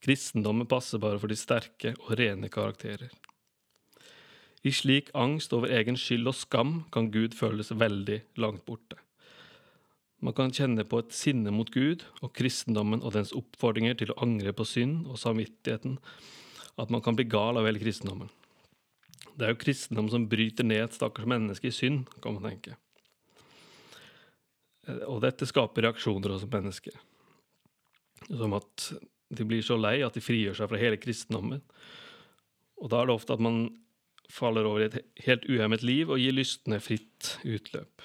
Kristendommen 0.03 0.69
passer 0.69 1.00
bare 1.03 1.21
for 1.23 1.31
de 1.31 1.38
sterke 1.38 1.95
og 2.03 2.17
rene 2.19 2.50
karakterer. 2.53 3.12
I 4.67 4.73
slik 4.75 5.12
angst 5.15 5.53
over 5.55 5.71
egen 5.71 5.99
skyld 6.00 6.26
og 6.26 6.35
skam 6.35 6.73
kan 6.95 7.12
Gud 7.15 7.37
føles 7.38 7.71
veldig 7.71 8.21
langt 8.43 8.65
borte. 8.67 8.99
Man 10.19 10.35
kan 10.35 10.50
kjenne 10.50 10.83
på 10.88 10.99
et 11.03 11.12
sinne 11.15 11.53
mot 11.55 11.69
Gud 11.71 12.03
og 12.25 12.33
kristendommen 12.35 13.05
og 13.05 13.15
dens 13.15 13.35
oppfordringer 13.37 13.99
til 14.00 14.11
å 14.11 14.19
angre 14.25 14.55
på 14.57 14.67
synd 14.67 15.05
og 15.07 15.21
samvittigheten, 15.23 15.99
at 16.76 16.91
man 16.91 17.05
kan 17.05 17.15
bli 17.19 17.29
gal 17.31 17.61
av 17.61 17.69
hele 17.69 17.83
kristendommen. 17.83 18.33
Det 19.37 19.47
er 19.47 19.53
jo 19.53 19.61
kristendom 19.61 20.09
som 20.11 20.26
bryter 20.26 20.67
ned 20.67 20.87
et 20.87 20.97
stakkars 20.97 21.29
menneske 21.29 21.69
i 21.69 21.75
synd, 21.75 22.09
kan 22.25 22.35
man 22.35 22.49
tenke. 22.49 22.75
Og 24.87 25.21
dette 25.25 25.49
skaper 25.49 25.87
reaksjoner 25.87 26.35
hos 26.35 26.47
mennesker. 26.50 26.95
Som 28.31 28.55
at 28.59 28.90
de 29.28 29.47
blir 29.47 29.64
så 29.66 29.78
lei 29.78 29.99
at 30.07 30.14
de 30.14 30.23
frigjør 30.23 30.61
seg 30.61 30.71
fra 30.71 30.81
hele 30.81 31.00
kristendommen. 31.02 31.62
Og 32.78 32.90
da 32.93 33.00
er 33.00 33.09
det 33.09 33.16
ofte 33.16 33.35
at 33.35 33.43
man 33.43 33.64
faller 34.31 34.66
over 34.66 34.83
i 34.83 34.88
et 34.90 34.99
helt 35.26 35.47
uhemmet 35.50 35.85
liv 35.87 36.11
og 36.11 36.21
gir 36.21 36.35
lystne 36.35 36.78
fritt 36.83 37.37
utløp. 37.47 38.05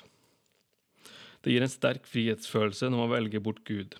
Det 1.41 1.53
gir 1.53 1.65
en 1.65 1.73
sterk 1.73 2.05
frihetsfølelse 2.09 2.89
når 2.91 3.03
man 3.03 3.13
velger 3.15 3.43
bort 3.43 3.63
Gud. 3.65 3.97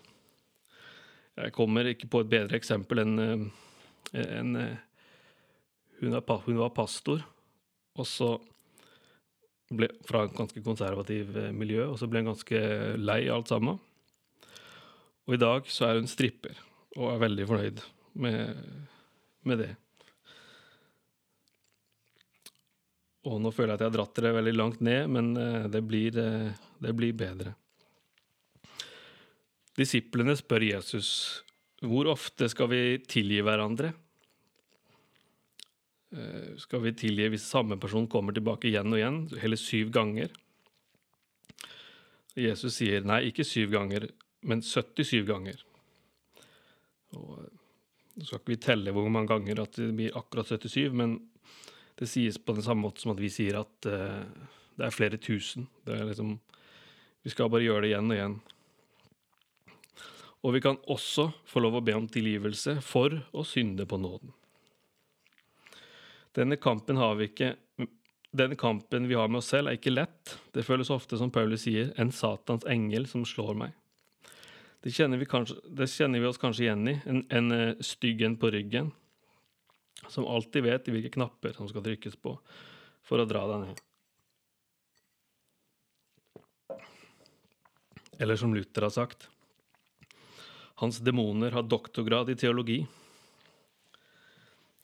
Jeg 1.40 1.54
kommer 1.56 1.88
ikke 1.90 2.10
på 2.12 2.22
et 2.22 2.30
bedre 2.30 2.58
eksempel 2.60 3.02
enn 3.02 3.18
en, 3.24 3.46
en, 4.14 4.56
hun, 6.02 6.18
hun, 6.18 6.60
var 6.60 6.74
pastor, 6.76 7.24
og 7.98 8.08
så 8.08 8.36
ble, 9.72 9.88
fra 10.08 10.25
et 10.28 10.36
ganske 10.38 10.63
konservativ 10.66 11.36
miljø, 11.56 11.88
og 11.92 12.00
så 12.00 12.10
ble 12.10 12.22
hun 12.22 12.32
ganske 12.34 12.62
lei 13.00 13.22
alt 13.32 13.51
sammen. 13.51 13.80
Og 15.28 15.38
i 15.38 15.42
dag 15.42 15.70
så 15.72 15.88
er 15.88 16.01
hun 16.01 16.10
stripper, 16.12 16.58
og 16.98 17.13
er 17.13 17.24
veldig 17.24 17.48
fornøyd 17.50 17.82
med, 18.24 18.66
med 19.48 19.63
det. 19.63 19.72
Og 23.30 23.38
nå 23.38 23.51
føler 23.54 23.75
jeg 23.75 23.78
at 23.78 23.84
jeg 23.86 23.92
har 23.92 23.98
dratt 24.00 24.16
dere 24.18 24.38
veldig 24.40 24.56
langt 24.58 24.80
ned, 24.82 25.12
men 25.13 25.34
det 25.72 25.84
blir, 25.86 26.16
det 26.82 26.94
blir 26.98 27.13
bedre. 27.13 27.54
Disiplene 29.78 30.34
spør 30.36 30.66
Jesus 30.66 31.12
hvor 31.82 32.10
ofte 32.12 32.46
skal 32.51 32.70
vi 32.70 32.82
tilgi 33.10 33.40
hverandre? 33.42 33.94
Skal 36.60 36.82
vi 36.84 36.91
tilgi 36.98 37.30
hvis 37.32 37.46
samme 37.48 37.77
person 37.80 38.03
kommer 38.12 38.36
tilbake 38.36 38.68
igjen 38.68 38.91
og 38.91 39.00
igjen, 39.00 39.20
hele 39.39 39.56
syv 39.60 39.94
ganger? 39.96 40.34
Jesus 42.36 42.77
sier 42.80 43.06
nei, 43.08 43.22
ikke 43.30 43.46
syv 43.48 43.72
ganger, 43.72 44.10
men 44.48 44.63
77 44.63 45.24
ganger. 45.30 45.63
Og 47.15 47.48
Nå 48.12 48.25
skal 48.27 48.41
ikke 48.41 48.51
vi 48.51 48.60
telle 48.60 48.91
hvor 48.91 49.08
mange 49.08 49.32
ganger 49.32 49.62
at 49.63 49.77
det 49.80 49.94
blir 49.96 50.15
akkurat 50.20 50.50
77, 50.51 50.91
men 51.00 51.15
det 52.00 52.10
sies 52.12 52.36
på 52.38 52.56
den 52.58 52.65
samme 52.65 52.84
måte 52.84 53.03
som 53.03 53.13
at 53.13 53.22
vi 53.24 53.30
sier 53.32 53.62
at 53.62 53.88
uh, 53.88 54.25
det 54.75 54.88
er 54.88 54.96
flere 54.96 55.20
tusen. 55.22 55.70
Det 55.88 55.96
er 55.96 56.10
liksom 56.10 56.39
Vi 57.24 57.30
skal 57.30 57.51
bare 57.53 57.63
gjøre 57.63 57.86
det 57.86 57.91
igjen 57.91 58.12
og 58.12 58.18
igjen. 58.18 58.36
Og 60.41 60.56
vi 60.56 60.62
kan 60.65 60.80
også 60.89 61.27
få 61.46 61.62
lov 61.62 61.77
å 61.77 61.84
be 61.86 61.94
om 61.94 62.08
tilgivelse 62.10 62.80
for 62.82 63.13
å 63.32 63.46
synde 63.46 63.86
på 63.86 64.00
nåden. 64.01 64.34
Denne 66.38 66.58
kampen 66.62 67.00
ikke 67.22 67.56
Denne 68.32 68.56
kampen 68.56 69.08
vi 69.10 69.16
har 69.20 69.28
med 69.28 69.42
oss 69.42 69.50
selv, 69.52 69.68
er 69.68 69.76
ikke 69.76 69.92
lett. 69.92 70.38
Det 70.56 70.64
føles 70.64 70.90
ofte, 70.90 71.18
som 71.20 71.32
Paulus 71.32 71.66
sier, 71.66 71.90
en 72.00 72.14
Satans 72.16 72.64
engel 72.64 73.04
som 73.12 73.26
slår 73.28 73.58
meg. 73.60 73.74
Det 74.82 74.94
kjenner 74.96 75.20
vi, 75.20 75.28
kanskje, 75.28 75.58
det 75.68 75.90
kjenner 75.92 76.24
vi 76.24 76.30
oss 76.30 76.40
kanskje 76.40 76.64
igjen 76.64 76.88
i. 76.88 76.94
En, 77.12 77.20
en 77.28 77.52
eh, 77.52 77.82
stygg 77.84 78.24
en 78.24 78.38
på 78.40 78.50
ryggen 78.56 78.94
som 80.08 80.26
alltid 80.26 80.64
vet 80.64 80.88
hvilke 80.88 81.12
knapper 81.14 81.54
som 81.60 81.68
skal 81.68 81.84
trykkes 81.86 82.16
på 82.24 82.38
for 83.04 83.20
å 83.20 83.28
dra 83.28 83.44
deg 83.52 83.68
ned. 83.68 83.84
Eller 88.22 88.40
som 88.40 88.56
Luther 88.56 88.88
har 88.88 88.94
sagt 88.94 89.28
Hans 90.82 90.98
demoner 91.04 91.54
har 91.54 91.68
doktorgrad 91.68 92.30
i 92.34 92.36
teologi, 92.40 92.80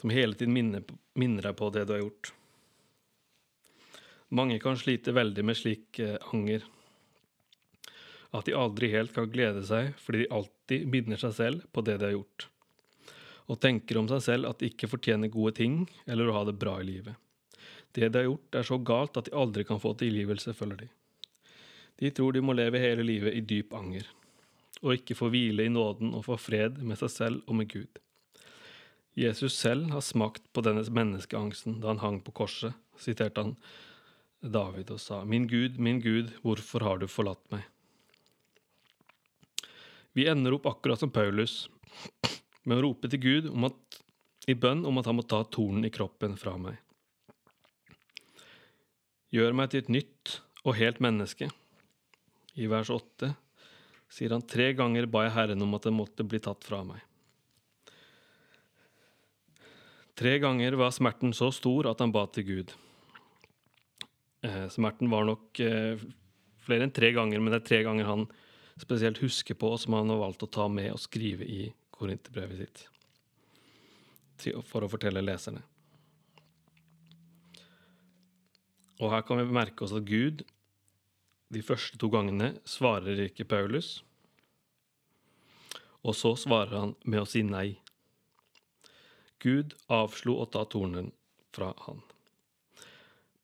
som 0.02 0.14
hele 0.14 0.38
tiden 0.38 0.54
minner, 0.54 0.84
minner 1.14 1.50
deg 1.50 1.56
på 1.58 1.70
det 1.74 1.86
du 1.88 1.94
har 1.96 2.04
gjort. 2.04 2.34
Mange 4.30 4.60
kan 4.60 4.78
slite 4.78 5.14
veldig 5.16 5.46
med 5.46 5.58
slik 5.58 6.00
eh, 6.04 6.18
anger. 6.34 6.66
At 8.36 8.46
de 8.46 8.56
aldri 8.60 8.92
helt 8.92 9.14
kan 9.16 9.30
glede 9.32 9.64
seg 9.66 9.94
fordi 10.04 10.26
de 10.26 10.34
alltid 10.36 10.88
minner 10.92 11.22
seg 11.22 11.34
selv 11.38 11.68
på 11.72 11.84
det 11.88 11.98
de 11.98 12.10
har 12.10 12.18
gjort. 12.18 12.50
Og 13.48 13.62
tenker 13.64 13.98
om 13.98 14.10
seg 14.12 14.26
selv 14.26 14.50
at 14.50 14.60
de 14.60 14.68
ikke 14.68 14.90
fortjener 14.92 15.32
gode 15.32 15.56
ting 15.62 15.86
eller 16.06 16.28
å 16.28 16.36
ha 16.36 16.44
det 16.50 16.58
bra 16.60 16.76
i 16.82 16.90
livet. 16.90 17.16
Det 17.96 18.10
de 18.12 18.20
har 18.20 18.28
gjort, 18.28 18.56
er 18.60 18.68
så 18.68 18.78
galt 18.78 19.18
at 19.18 19.30
de 19.30 19.38
aldri 19.38 19.64
kan 19.66 19.80
få 19.80 19.94
tilgivelse, 19.98 20.54
føler 20.54 20.84
de. 20.84 20.90
De 21.98 22.12
tror 22.12 22.36
de 22.36 22.44
må 22.44 22.54
leve 22.54 22.82
hele 22.84 23.02
livet 23.08 23.34
i 23.34 23.42
dyp 23.42 23.72
anger, 23.74 24.06
og 24.84 25.00
ikke 25.00 25.16
få 25.18 25.32
hvile 25.34 25.66
i 25.66 25.72
nåden 25.72 26.12
og 26.14 26.28
få 26.28 26.38
fred 26.38 26.78
med 26.84 27.00
seg 27.00 27.10
selv 27.10 27.48
og 27.48 27.58
med 27.58 27.72
Gud. 27.72 28.04
Jesus 29.18 29.56
selv 29.58 29.90
har 29.90 30.04
smakt 30.06 30.44
på 30.54 30.62
denne 30.62 30.84
menneskeangsten 30.94 31.80
da 31.82 31.90
han 31.90 32.04
hang 32.04 32.18
på 32.22 32.36
korset, 32.38 32.76
siterte 33.02 33.42
han 33.42 33.56
David 34.46 34.92
og 34.94 35.02
sa, 35.02 35.24
Min 35.26 35.48
Gud, 35.50 35.80
min 35.82 35.98
Gud, 36.04 36.36
hvorfor 36.44 36.86
har 36.86 37.02
du 37.02 37.08
forlatt 37.10 37.42
meg? 37.50 37.66
Vi 40.14 40.28
ender 40.30 40.54
opp 40.54 40.70
akkurat 40.70 41.02
som 41.02 41.10
Paulus, 41.14 41.66
med 42.62 42.78
å 42.78 42.86
rope 42.86 43.10
til 43.10 43.24
Gud 43.24 43.50
at, 43.66 44.00
i 44.46 44.54
bønn 44.54 44.86
om 44.86 45.02
at 45.02 45.10
han 45.10 45.18
må 45.18 45.26
ta 45.26 45.42
tornen 45.50 45.90
i 45.90 45.94
kroppen 45.94 46.38
fra 46.38 46.54
meg. 46.62 46.78
Gjør 49.34 49.58
meg 49.58 49.74
til 49.74 49.82
et 49.82 49.94
nytt 49.98 50.38
og 50.62 50.78
helt 50.78 51.02
menneske. 51.02 51.50
I 52.54 52.70
vers 52.70 52.94
åtte 52.94 53.34
sier 54.14 54.34
han 54.36 54.46
tre 54.46 54.72
ganger 54.78 55.10
ba 55.10 55.26
jeg 55.26 55.36
Herren 55.36 55.66
om 55.66 55.74
at 55.74 55.90
den 55.90 55.98
måtte 55.98 56.26
bli 56.26 56.40
tatt 56.44 56.62
fra 56.66 56.86
meg. 56.86 57.02
Tre 60.18 60.40
ganger 60.42 60.74
var 60.80 60.92
smerten 60.96 61.34
så 61.34 61.52
stor 61.54 61.92
at 61.92 62.00
han 62.02 62.12
ba 62.14 62.24
til 62.34 62.48
Gud. 62.48 62.72
Eh, 64.42 64.66
smerten 64.74 65.12
var 65.14 65.28
nok 65.30 65.60
eh, 65.62 66.02
flere 66.66 66.88
enn 66.88 66.94
tre 66.94 67.12
ganger, 67.14 67.38
men 67.38 67.54
det 67.54 67.62
er 67.62 67.68
tre 67.70 67.82
ganger 67.86 68.10
han 68.10 68.26
spesielt 68.82 69.22
husker 69.22 69.58
på, 69.58 69.70
som 69.78 69.94
han 69.98 70.10
har 70.10 70.22
valgt 70.24 70.46
å 70.46 70.50
ta 70.50 70.66
med 70.74 70.90
og 70.96 71.02
skrive 71.02 71.46
i 71.46 71.68
Korinterbrevet 71.94 72.64
sitt. 72.64 72.84
For 74.70 74.86
å 74.86 74.90
fortelle 74.90 75.22
leserne. 75.22 75.62
Og 78.98 79.14
her 79.14 79.22
kan 79.26 79.38
vi 79.38 79.54
merke 79.54 79.86
oss 79.86 79.94
at 79.94 80.06
Gud 80.10 80.42
de 81.54 81.62
første 81.64 81.98
to 82.02 82.10
gangene 82.12 82.56
svarer 82.68 83.22
ikke 83.30 83.46
Paulus, 83.48 84.00
og 86.02 86.16
så 86.18 86.34
svarer 86.40 86.74
han 86.74 86.96
med 87.06 87.22
å 87.22 87.30
si 87.30 87.44
nei. 87.46 87.78
Gud 89.44 89.76
avslo 89.88 90.38
å 90.42 90.46
ta 90.50 90.64
tornen 90.66 91.12
fra 91.54 91.74
han. 91.86 92.02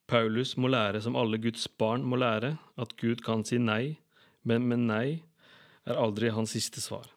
Paulus 0.09 0.55
må 0.57 0.69
lære, 0.69 1.01
som 1.01 1.15
alle 1.17 1.39
Guds 1.41 1.65
barn 1.79 2.03
må 2.05 2.19
lære, 2.19 2.55
at 2.77 2.95
Gud 2.99 3.23
kan 3.25 3.45
si 3.47 3.57
nei, 3.61 3.97
men 4.43 4.67
med 4.67 4.83
nei 4.89 5.07
er 5.87 5.99
aldri 5.99 6.31
hans 6.33 6.53
siste 6.55 6.81
svar. 6.83 7.07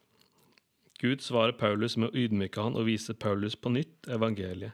Gud 1.00 1.20
svarer 1.20 1.56
Paulus 1.58 1.96
med 1.96 2.08
å 2.08 2.16
ydmyke 2.16 2.62
han 2.62 2.76
og 2.78 2.86
vise 2.88 3.14
Paulus 3.14 3.56
på 3.56 3.72
nytt 3.74 4.08
evangeliet, 4.08 4.72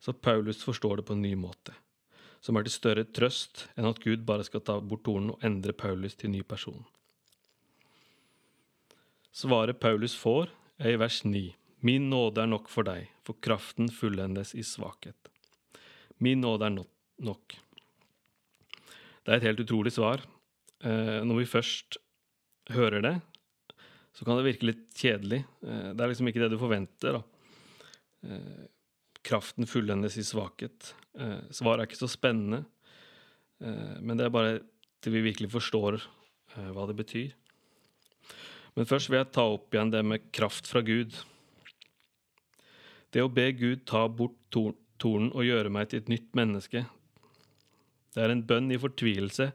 så 0.00 0.12
Paulus 0.12 0.60
forstår 0.64 1.00
det 1.00 1.06
på 1.08 1.16
en 1.16 1.24
ny 1.24 1.32
måte, 1.40 1.72
som 2.44 2.58
er 2.58 2.66
til 2.66 2.74
større 2.74 3.06
trøst 3.08 3.66
enn 3.72 3.88
at 3.88 4.02
Gud 4.04 4.26
bare 4.28 4.44
skal 4.44 4.60
ta 4.60 4.76
bort 4.80 5.06
tornen 5.06 5.32
og 5.32 5.46
endre 5.46 5.72
Paulus 5.72 6.18
til 6.20 6.34
ny 6.34 6.42
person. 6.44 6.84
Svaret 9.34 9.80
Paulus 9.80 10.14
får, 10.14 10.52
er 10.78 10.94
i 10.94 10.98
vers 11.00 11.22
9. 11.24 11.54
Min 11.84 12.08
nåde 12.08 12.40
er 12.40 12.48
nok 12.48 12.70
for 12.72 12.86
deg, 12.86 13.10
for 13.26 13.36
kraften 13.44 13.90
fullendes 13.92 14.54
i 14.56 14.62
svakhet. 14.64 15.28
Min 16.22 16.40
nåde 16.40 16.64
er 16.64 16.78
nok. 16.78 17.56
Det 19.24 19.32
er 19.32 19.36
et 19.36 19.46
helt 19.50 19.60
utrolig 19.66 19.92
svar. 19.92 20.22
Eh, 20.84 21.20
når 21.24 21.42
vi 21.42 21.48
først 21.48 21.98
hører 22.72 23.04
det, 23.04 23.14
så 24.16 24.24
kan 24.24 24.38
det 24.38 24.46
virke 24.46 24.68
litt 24.70 24.86
kjedelig. 24.96 25.42
Eh, 25.64 25.90
det 25.92 26.00
er 26.00 26.12
liksom 26.12 26.30
ikke 26.30 26.40
det 26.44 26.50
du 26.54 26.58
forventer. 26.60 27.18
da. 27.18 27.22
Eh, 28.28 28.64
kraften 29.24 29.68
fullendes 29.68 30.16
i 30.20 30.24
svakhet. 30.24 30.92
Svaret 31.54 31.80
er 31.80 31.86
ikke 31.86 31.96
så 31.96 32.08
spennende, 32.10 32.64
men 34.02 34.18
det 34.18 34.26
er 34.26 34.32
bare 34.34 34.58
til 35.00 35.14
vi 35.14 35.22
virkelig 35.24 35.48
forstår 35.54 35.96
hva 36.74 36.84
det 36.90 36.96
betyr. 36.98 37.30
Men 38.74 38.84
først 38.90 39.08
vil 39.08 39.22
jeg 39.22 39.30
ta 39.32 39.46
opp 39.54 39.72
igjen 39.72 39.94
det 39.94 40.02
med 40.04 40.26
kraft 40.34 40.68
fra 40.68 40.82
Gud. 40.84 41.14
Det 43.14 43.22
å 43.22 43.30
be 43.30 43.46
Gud 43.54 43.84
ta 43.86 44.08
bort 44.10 44.34
tor 44.50 44.74
tornen 44.98 45.30
og 45.34 45.46
gjøre 45.46 45.70
meg 45.70 45.90
til 45.90 46.02
et 46.02 46.10
nytt 46.10 46.32
menneske, 46.34 46.84
det 48.14 48.22
er 48.22 48.30
en 48.30 48.44
bønn 48.46 48.70
i 48.74 48.78
fortvilelse 48.78 49.48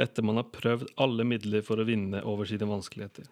etter 0.00 0.24
man 0.24 0.40
har 0.40 0.50
prøvd 0.52 0.90
alle 1.00 1.24
midler 1.28 1.64
for 1.64 1.80
å 1.80 1.86
vinne 1.88 2.20
over 2.28 2.48
sine 2.48 2.68
vanskeligheter. 2.68 3.24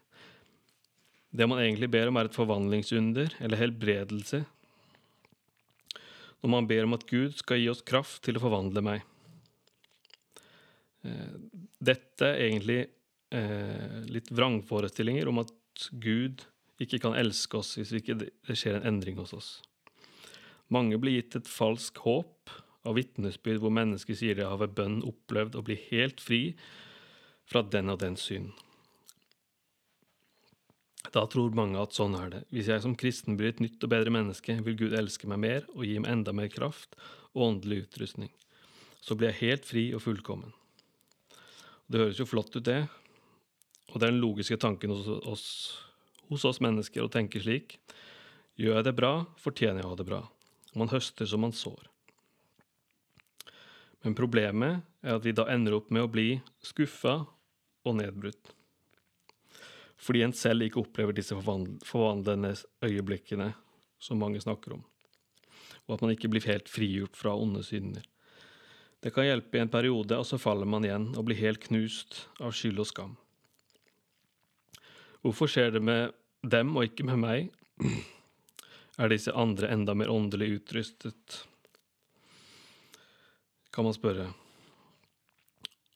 Det 1.31 1.47
man 1.47 1.61
egentlig 1.63 1.91
ber 1.93 2.11
om, 2.11 2.19
er 2.19 2.29
et 2.29 2.37
forvandlingsunder 2.37 3.37
eller 3.45 3.61
helbredelse. 3.61 4.43
Når 6.41 6.53
man 6.57 6.69
ber 6.69 6.89
om 6.89 6.97
at 6.97 7.07
Gud 7.09 7.37
skal 7.39 7.61
gi 7.61 7.69
oss 7.71 7.85
kraft 7.87 8.25
til 8.27 8.41
å 8.41 8.43
forvandle 8.43 8.83
meg. 8.83 9.05
Eh, 11.07 11.37
dette 11.79 12.27
er 12.27 12.47
egentlig 12.49 12.81
eh, 13.37 14.01
litt 14.11 14.33
vrangforestillinger 14.33 15.29
om 15.31 15.45
at 15.45 15.55
Gud 15.93 16.45
ikke 16.81 17.01
kan 17.05 17.17
elske 17.21 17.61
oss 17.61 17.77
hvis 17.77 17.93
ikke 18.01 18.17
det 18.25 18.33
skjer 18.57 18.81
en 18.81 18.89
endring 18.95 19.21
hos 19.21 19.37
oss. 19.37 19.51
Mange 20.71 20.99
blir 21.03 21.19
gitt 21.19 21.37
et 21.41 21.51
falsk 21.51 21.99
håp 22.07 22.53
av 22.87 22.97
vitnesbyrd 22.97 23.61
hvor 23.63 23.75
mennesker 23.75 24.17
sier 24.17 24.39
de 24.39 24.47
har 24.47 24.61
ved 24.63 24.77
bønn 24.79 25.01
opplevd 25.07 25.59
å 25.59 25.65
bli 25.67 25.77
helt 25.91 26.23
fri 26.23 26.43
fra 27.51 27.63
den 27.67 27.91
og 27.93 28.01
den 28.03 28.17
synd. 28.21 28.53
Da 31.11 31.25
tror 31.27 31.55
mange 31.57 31.81
at 31.81 31.97
sånn 31.97 32.15
er 32.19 32.29
det. 32.31 32.41
Hvis 32.55 32.69
jeg 32.71 32.85
som 32.85 32.95
kristen 32.99 33.39
blir 33.41 33.51
et 33.51 33.63
nytt 33.63 33.83
og 33.83 33.91
bedre 33.91 34.13
menneske, 34.15 34.55
vil 34.63 34.77
Gud 34.79 34.95
elske 34.97 35.29
meg 35.31 35.41
mer 35.43 35.67
og 35.75 35.87
gi 35.89 35.97
meg 35.99 36.13
enda 36.13 36.35
mer 36.37 36.51
kraft 36.53 36.95
og 37.33 37.47
åndelig 37.49 37.87
utrustning. 37.87 38.31
Så 39.01 39.17
blir 39.17 39.33
jeg 39.33 39.41
helt 39.41 39.67
fri 39.67 39.85
og 39.97 40.05
fullkommen. 40.05 40.53
Det 41.91 41.99
høres 41.99 42.21
jo 42.21 42.29
flott 42.29 42.55
ut, 42.55 42.63
det. 42.69 42.85
Og 43.91 43.97
det 43.99 44.07
er 44.07 44.13
den 44.13 44.23
logiske 44.23 44.61
tanken 44.61 44.93
hos 44.95 45.09
oss, 45.27 45.47
hos 46.31 46.45
oss 46.47 46.61
mennesker 46.63 47.03
å 47.03 47.11
tenke 47.11 47.43
slik. 47.43 47.81
Gjør 48.61 48.79
jeg 48.79 48.87
det 48.87 48.99
bra, 49.01 49.15
fortjener 49.41 49.83
jeg 49.83 49.89
å 49.89 49.95
ha 49.97 49.99
det 49.99 50.07
bra. 50.07 50.21
Man 50.79 50.91
høster 50.93 51.27
som 51.27 51.43
man 51.45 51.55
sår. 51.57 51.89
Men 54.05 54.17
problemet 54.17 54.81
er 55.05 55.17
at 55.17 55.27
vi 55.27 55.35
da 55.37 55.47
ender 55.53 55.77
opp 55.77 55.91
med 55.93 56.07
å 56.07 56.11
bli 56.13 56.29
skuffa 56.65 57.19
og 57.85 57.97
nedbrutt. 57.99 58.55
Fordi 60.01 60.23
en 60.25 60.37
selv 60.37 60.65
ikke 60.65 60.81
opplever 60.81 61.17
disse 61.17 61.37
forvandlende 61.37 62.55
øyeblikkene 62.85 63.51
som 64.01 64.21
mange 64.23 64.41
snakker 64.41 64.79
om. 64.79 64.85
Og 65.87 65.97
at 65.97 66.05
man 66.05 66.15
ikke 66.15 66.31
blir 66.33 66.47
helt 66.49 66.71
frigjort 66.73 67.19
fra 67.19 67.35
onde 67.37 67.65
synder. 67.67 68.07
Det 69.01 69.13
kan 69.13 69.25
hjelpe 69.25 69.57
i 69.57 69.63
en 69.63 69.73
periode, 69.73 70.17
og 70.17 70.27
så 70.29 70.37
faller 70.41 70.69
man 70.69 70.85
igjen 70.85 71.11
og 71.17 71.27
blir 71.29 71.41
helt 71.41 71.61
knust 71.65 72.27
av 72.41 72.53
skyld 72.57 72.81
og 72.83 72.89
skam. 72.89 73.15
Hvorfor 75.25 75.49
skjer 75.53 75.75
det 75.77 75.83
med 75.85 76.17
dem 76.45 76.73
og 76.77 76.89
ikke 76.89 77.05
med 77.09 77.21
meg? 77.21 77.53
Er 78.99 79.13
disse 79.13 79.33
andre 79.33 79.71
enda 79.71 79.95
mer 79.95 80.11
åndelig 80.11 80.51
utrustet? 80.59 81.45
Kan 83.71 83.87
man 83.87 83.95
spørre. 83.95 84.31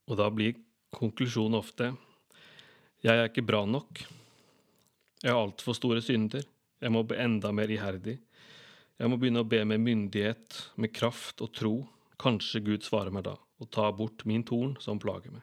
Og 0.06 0.18
da 0.20 0.28
blir 0.30 0.58
konklusjonen 0.94 1.58
ofte 1.58 1.94
jeg 3.04 3.20
er 3.20 3.28
ikke 3.28 3.44
bra 3.44 3.64
nok, 3.68 4.00
Jeg 5.24 5.32
har 5.32 5.40
altfor 5.40 5.72
store 5.72 6.02
synder. 6.04 6.42
Jeg 6.80 6.92
må 6.92 7.00
bli 7.08 7.16
enda 7.16 7.48
mer 7.52 7.70
iherdig. 7.72 8.18
Jeg 9.00 9.08
må 9.08 9.16
begynne 9.16 9.40
å 9.40 9.48
be 9.48 9.62
med 9.64 9.80
myndighet, 9.80 10.56
med 10.76 10.92
kraft 10.92 11.40
og 11.40 11.52
tro. 11.56 11.72
Kanskje 12.20 12.60
Gud 12.60 12.84
svarer 12.84 13.12
meg 13.12 13.24
da, 13.24 13.38
og 13.60 13.70
tar 13.72 13.94
bort 13.96 14.26
min 14.28 14.44
torn 14.44 14.74
som 14.84 15.00
plager 15.00 15.32
meg. 15.32 15.40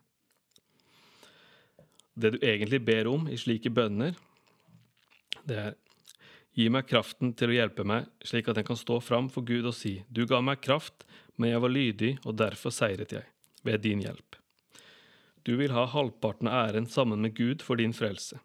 Det 2.14 2.36
du 2.36 2.38
egentlig 2.46 2.82
ber 2.86 3.10
om 3.10 3.26
i 3.26 3.40
slike 3.42 3.74
bønner, 3.74 4.14
det 5.50 5.58
er 5.58 5.74
Gi 6.58 6.68
meg 6.68 6.90
kraften 6.90 7.32
til 7.38 7.52
å 7.52 7.56
hjelpe 7.56 7.86
meg, 7.88 8.10
slik 8.28 8.50
at 8.52 8.60
jeg 8.60 8.68
kan 8.68 8.80
stå 8.80 9.00
fram 9.04 9.30
for 9.32 9.48
Gud 9.48 9.70
og 9.70 9.76
si, 9.76 10.02
Du 10.12 10.26
ga 10.28 10.42
meg 10.44 10.60
kraft, 10.64 11.06
men 11.38 11.54
jeg 11.54 11.64
var 11.64 11.72
lydig, 11.72 12.12
og 12.26 12.36
derfor 12.42 12.76
seiret 12.76 13.16
jeg, 13.16 13.26
ved 13.64 13.82
din 13.86 14.04
hjelp. 14.04 14.36
Du 15.48 15.56
vil 15.58 15.72
ha 15.74 15.88
halvparten 15.90 16.50
av 16.52 16.70
æren 16.70 16.88
sammen 16.92 17.24
med 17.24 17.34
Gud 17.38 17.64
for 17.66 17.80
din 17.80 17.96
frelse. 17.96 18.38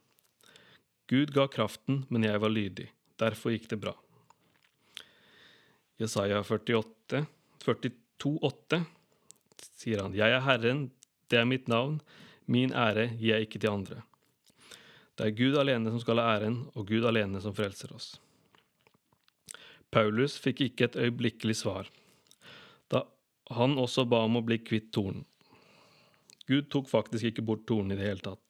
Gud 1.11 1.35
ga 1.35 1.49
kraften, 1.51 2.05
men 2.09 2.25
jeg 2.25 2.41
var 2.41 2.51
lydig. 2.51 2.89
Derfor 3.21 3.53
gikk 3.53 3.69
det 3.71 3.81
bra. 3.83 3.93
Jesaja 6.01 6.43
48, 6.45 7.25
42, 7.65 8.33
8, 8.43 8.81
sier 9.77 10.03
han, 10.03 10.17
Jeg 10.17 10.31
er 10.31 10.45
Herren, 10.45 10.91
det 11.31 11.41
er 11.41 11.49
mitt 11.49 11.69
navn, 11.69 12.01
min 12.47 12.73
ære 12.73 13.11
gir 13.17 13.35
jeg 13.35 13.49
ikke 13.49 13.61
til 13.63 13.73
andre. 13.73 14.03
Det 15.17 15.27
er 15.27 15.37
Gud 15.37 15.57
alene 15.57 15.93
som 15.93 16.01
skal 16.03 16.21
ha 16.21 16.37
æren, 16.37 16.67
og 16.77 16.89
Gud 16.91 17.07
alene 17.09 17.41
som 17.41 17.55
frelser 17.57 17.93
oss. 17.97 18.17
Paulus 19.95 20.37
fikk 20.43 20.61
ikke 20.67 20.91
et 20.91 20.99
øyeblikkelig 21.07 21.57
svar, 21.63 21.89
da 22.93 23.07
han 23.57 23.79
også 23.81 24.05
ba 24.11 24.25
om 24.27 24.37
å 24.37 24.45
bli 24.45 24.59
kvitt 24.61 24.91
tornen. 24.93 25.25
Gud 26.47 26.69
tok 26.71 26.91
faktisk 26.91 27.31
ikke 27.31 27.45
bort 27.47 27.65
tornen 27.67 27.95
i 27.95 27.99
det 27.99 28.07
hele 28.07 28.23
tatt. 28.23 28.43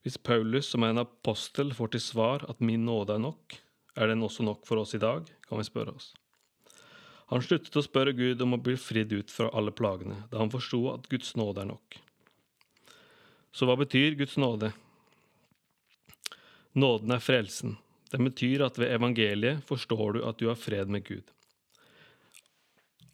Hvis 0.00 0.16
Paulus, 0.16 0.70
som 0.72 0.82
er 0.82 0.94
en 0.94 1.04
apostel, 1.04 1.74
får 1.76 1.92
til 1.92 2.02
svar 2.02 2.46
at 2.48 2.62
min 2.64 2.86
nåde 2.88 3.18
er 3.18 3.22
nok, 3.22 3.58
er 4.00 4.08
den 4.08 4.24
også 4.24 4.46
nok 4.46 4.64
for 4.66 4.80
oss 4.80 4.96
i 4.96 5.02
dag, 5.02 5.28
kan 5.46 5.60
vi 5.60 5.66
spørre 5.68 5.92
oss. 5.92 6.14
Han 7.30 7.44
sluttet 7.44 7.76
å 7.76 7.84
spørre 7.84 8.16
Gud 8.16 8.40
om 8.42 8.56
å 8.56 8.62
bli 8.64 8.78
fridd 8.80 9.12
ut 9.12 9.30
fra 9.30 9.50
alle 9.54 9.74
plagene, 9.76 10.24
da 10.32 10.40
han 10.40 10.50
forsto 10.50 10.80
at 10.94 11.04
Guds 11.12 11.36
nåde 11.38 11.62
er 11.62 11.68
nok. 11.68 11.98
Så 13.54 13.68
hva 13.68 13.76
betyr 13.78 14.16
Guds 14.18 14.38
nåde? 14.40 14.72
Nåden 16.72 17.10
er 17.10 17.22
frelsen. 17.22 17.76
Den 18.10 18.26
betyr 18.26 18.62
at 18.66 18.78
ved 18.78 18.92
evangeliet 18.94 19.64
forstår 19.66 20.16
du 20.16 20.20
at 20.26 20.38
du 20.38 20.46
har 20.48 20.58
fred 20.58 20.90
med 20.90 21.02
Gud. 21.06 21.26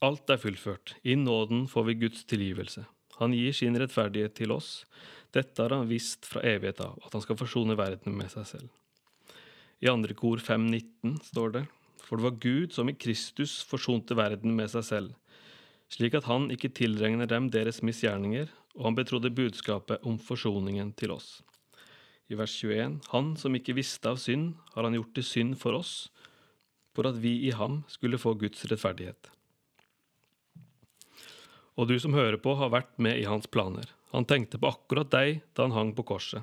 Alt 0.04 0.28
er 0.28 0.40
fullført. 0.40 0.94
I 1.02 1.16
nåden 1.16 1.64
får 1.68 1.84
vi 1.88 1.94
Guds 2.02 2.24
tilgivelse. 2.28 2.84
Han 3.16 3.32
gir 3.32 3.52
sin 3.56 3.78
rettferdighet 3.80 4.34
til 4.36 4.52
oss. 4.52 4.84
Dette 5.32 5.62
har 5.62 5.72
han 5.72 5.88
visst 5.88 6.28
fra 6.28 6.42
evighet 6.44 6.82
av, 6.84 6.98
at 7.00 7.16
han 7.16 7.24
skal 7.24 7.38
forsone 7.40 7.76
verden 7.78 8.16
med 8.16 8.28
seg 8.32 8.44
selv. 8.50 8.68
I 9.80 9.88
andre 9.88 10.16
kor 10.16 10.40
5.19 10.40 11.16
står 11.30 11.56
det, 11.56 11.64
for 12.04 12.16
det 12.16 12.28
var 12.28 12.38
Gud 12.40 12.76
som 12.76 12.88
i 12.92 12.96
Kristus 12.96 13.58
forsonte 13.64 14.16
verden 14.16 14.52
med 14.56 14.68
seg 14.72 14.84
selv, 14.84 15.16
slik 15.92 16.16
at 16.18 16.28
han 16.28 16.50
ikke 16.52 16.72
tilregner 16.76 17.28
dem 17.30 17.48
deres 17.52 17.82
misgjerninger, 17.84 18.48
og 18.76 18.88
han 18.90 18.96
betrodde 18.96 19.32
budskapet 19.32 20.04
om 20.04 20.20
forsoningen 20.20 20.92
til 20.96 21.16
oss. 21.16 21.38
I 22.26 22.34
vers 22.34 22.50
21, 22.58 23.00
Han 23.12 23.34
som 23.38 23.54
ikke 23.54 23.76
visste 23.76 24.10
av 24.10 24.18
synd, 24.18 24.56
har 24.74 24.86
han 24.86 24.96
gjort 24.96 25.14
til 25.14 25.26
synd 25.26 25.58
for 25.60 25.78
oss, 25.78 26.08
for 26.96 27.06
at 27.06 27.20
vi 27.22 27.36
i 27.46 27.52
ham 27.54 27.84
skulle 27.92 28.18
få 28.18 28.34
Guds 28.40 28.64
rettferdighet. 28.66 29.30
Og 31.76 31.90
du 31.90 31.98
som 32.00 32.16
hører 32.16 32.40
på, 32.40 32.56
har 32.56 32.72
vært 32.72 32.96
med 32.98 33.20
i 33.20 33.28
hans 33.28 33.46
planer. 33.46 33.92
Han 34.14 34.24
tenkte 34.24 34.58
på 34.58 34.70
akkurat 34.70 35.10
deg 35.12 35.42
da 35.54 35.66
han 35.66 35.76
hang 35.76 35.92
på 35.94 36.06
korset. 36.08 36.42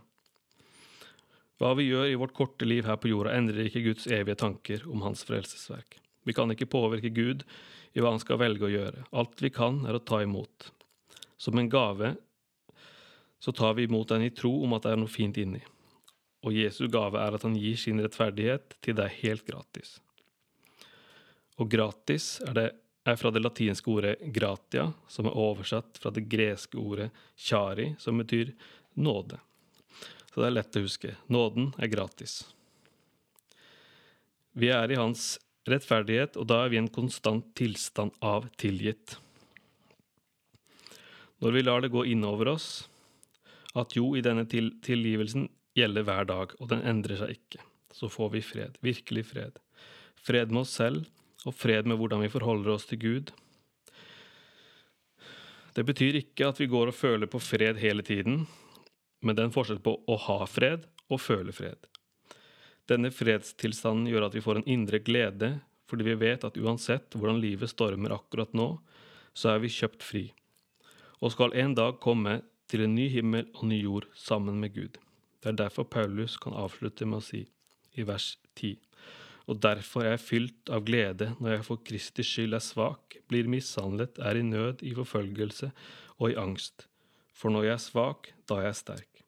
Hva 1.58 1.74
vi 1.80 1.88
gjør 1.88 2.12
i 2.12 2.18
vårt 2.20 2.36
korte 2.38 2.68
liv 2.68 2.86
her 2.86 3.00
på 3.02 3.10
jorda, 3.10 3.34
endrer 3.34 3.68
ikke 3.68 3.84
Guds 3.86 4.06
evige 4.08 4.38
tanker 4.40 4.86
om 4.90 5.04
hans 5.06 5.24
frelsesverk. 5.26 5.98
Vi 6.24 6.36
kan 6.38 6.52
ikke 6.54 6.70
påvirke 6.70 7.12
Gud 7.14 7.44
i 7.94 8.02
hva 8.02 8.14
han 8.14 8.22
skal 8.22 8.40
velge 8.42 8.68
å 8.68 8.72
gjøre. 8.72 9.06
Alt 9.12 9.42
vi 9.44 9.52
kan, 9.54 9.82
er 9.90 9.98
å 9.98 10.04
ta 10.04 10.22
imot. 10.24 10.70
Som 11.38 11.60
en 11.60 11.70
gave 11.72 12.16
så 13.44 13.52
tar 13.52 13.76
vi 13.76 13.88
imot 13.90 14.14
den 14.14 14.24
i 14.30 14.32
tro 14.32 14.54
om 14.64 14.78
at 14.78 14.86
det 14.86 14.94
er 14.94 15.02
noe 15.02 15.12
fint 15.12 15.38
inni. 15.42 15.60
Og 16.44 16.56
Jesu 16.56 16.88
gave 16.92 17.20
er 17.20 17.36
at 17.38 17.46
han 17.46 17.56
gir 17.56 17.78
sin 17.80 18.02
rettferdighet 18.04 18.76
til 18.84 18.98
deg 18.98 19.20
helt 19.22 19.46
gratis. 19.48 19.98
Og 21.62 21.70
gratis 21.72 22.36
er 22.44 22.58
det 22.58 22.70
er 23.04 23.18
fra 23.20 23.32
det 23.36 23.42
latinske 23.44 23.90
ordet 23.92 24.16
gratia, 24.36 24.88
som 25.12 25.28
er 25.28 25.38
oversatt 25.40 26.00
fra 26.00 26.12
det 26.14 26.24
greske 26.32 26.80
ordet 26.80 27.10
chari, 27.36 27.94
som 28.00 28.20
betyr 28.20 28.54
nåde. 28.96 29.40
Så 30.32 30.42
det 30.42 30.48
er 30.48 30.56
lett 30.56 30.78
å 30.80 30.84
huske. 30.86 31.16
Nåden 31.28 31.74
er 31.78 31.92
gratis. 31.92 32.42
Vi 34.54 34.70
er 34.72 34.92
i 34.92 35.00
hans 35.00 35.36
rettferdighet, 35.68 36.38
og 36.40 36.48
da 36.50 36.64
er 36.64 36.72
vi 36.72 36.80
i 36.80 36.84
en 36.84 36.92
konstant 36.92 37.52
tilstand 37.58 38.16
av 38.24 38.48
tilgitt. 38.60 39.18
Når 41.44 41.58
vi 41.58 41.64
lar 41.66 41.84
det 41.84 41.92
gå 41.92 42.06
innover 42.08 42.54
oss 42.54 42.68
at 43.76 43.96
jo, 43.98 44.14
i 44.16 44.24
denne 44.24 44.46
til 44.48 44.72
tilgivelsen 44.86 45.50
gjelder 45.78 46.06
hver 46.08 46.28
dag, 46.30 46.56
og 46.60 46.70
den 46.72 46.84
endrer 46.88 47.20
seg 47.22 47.36
ikke, 47.38 47.62
så 47.94 48.10
får 48.12 48.34
vi 48.36 48.44
fred, 48.46 48.78
virkelig 48.86 49.26
fred. 49.32 49.60
Fred 50.24 50.52
med 50.54 50.64
oss 50.64 50.76
selv, 50.78 51.08
og 51.44 51.56
fred 51.58 51.88
med 51.90 52.00
hvordan 52.00 52.24
vi 52.24 52.32
forholder 52.32 52.76
oss 52.76 52.88
til 52.90 53.02
Gud. 53.02 53.34
Det 55.74 55.84
betyr 55.88 56.20
ikke 56.20 56.52
at 56.52 56.60
vi 56.62 56.70
går 56.70 56.92
og 56.92 56.98
føler 56.98 57.30
på 57.30 57.42
fred 57.42 57.82
hele 57.82 58.06
tiden, 58.06 58.46
men 59.24 59.36
det 59.36 59.44
er 59.44 59.50
en 59.50 59.56
forskjell 59.56 59.82
på 59.84 59.98
å 60.06 60.18
ha 60.28 60.44
fred 60.48 60.86
og 61.10 61.22
føle 61.22 61.56
fred. 61.56 61.90
Denne 62.90 63.14
fredstilstanden 63.16 64.10
gjør 64.12 64.28
at 64.28 64.36
vi 64.36 64.44
får 64.44 64.60
en 64.60 64.70
indre 64.70 65.00
glede, 65.04 65.56
fordi 65.90 66.08
vi 66.08 66.18
vet 66.20 66.44
at 66.46 66.58
uansett 66.60 67.16
hvordan 67.16 67.42
livet 67.42 67.72
stormer 67.72 68.16
akkurat 68.16 68.54
nå, 68.58 68.76
så 69.34 69.54
er 69.54 69.64
vi 69.64 69.72
kjøpt 69.72 70.04
fri, 70.06 70.26
og 71.24 71.34
skal 71.34 71.56
en 71.58 71.74
dag 71.78 71.98
komme 72.04 72.42
til 72.70 72.86
en 72.86 72.96
ny 72.96 73.08
himmel 73.14 73.48
og 73.56 73.66
ny 73.72 73.80
jord 73.82 74.08
sammen 74.18 74.60
med 74.62 74.76
Gud. 74.76 75.00
Det 75.44 75.52
er 75.52 75.60
derfor 75.66 75.84
Paulus 75.84 76.40
kan 76.40 76.56
avslutte 76.56 77.06
med 77.06 77.20
å 77.20 77.26
si 77.26 77.44
i 78.00 78.08
vers 78.08 78.38
10 78.56 78.80
og 79.52 79.60
derfor 79.60 80.06
er 80.06 80.16
jeg 80.16 80.24
fylt 80.24 80.72
av 80.72 80.86
glede 80.88 81.34
når 81.42 81.58
jeg 81.58 81.66
for 81.68 81.84
Kristi 81.84 82.24
skyld 82.26 82.56
er 82.56 82.64
svak, 82.64 83.18
blir 83.28 83.50
mishandlet, 83.52 84.20
er 84.20 84.40
i 84.40 84.46
nød, 84.46 84.84
i 84.88 84.94
forfølgelse 84.96 85.72
og 86.20 86.30
i 86.32 86.38
angst. 86.40 86.88
For 87.36 87.52
når 87.52 87.68
jeg 87.68 87.76
er 87.76 87.84
svak, 87.84 88.32
da 88.48 88.62
er 88.62 88.70
jeg 88.70 88.80
sterk. 88.80 89.24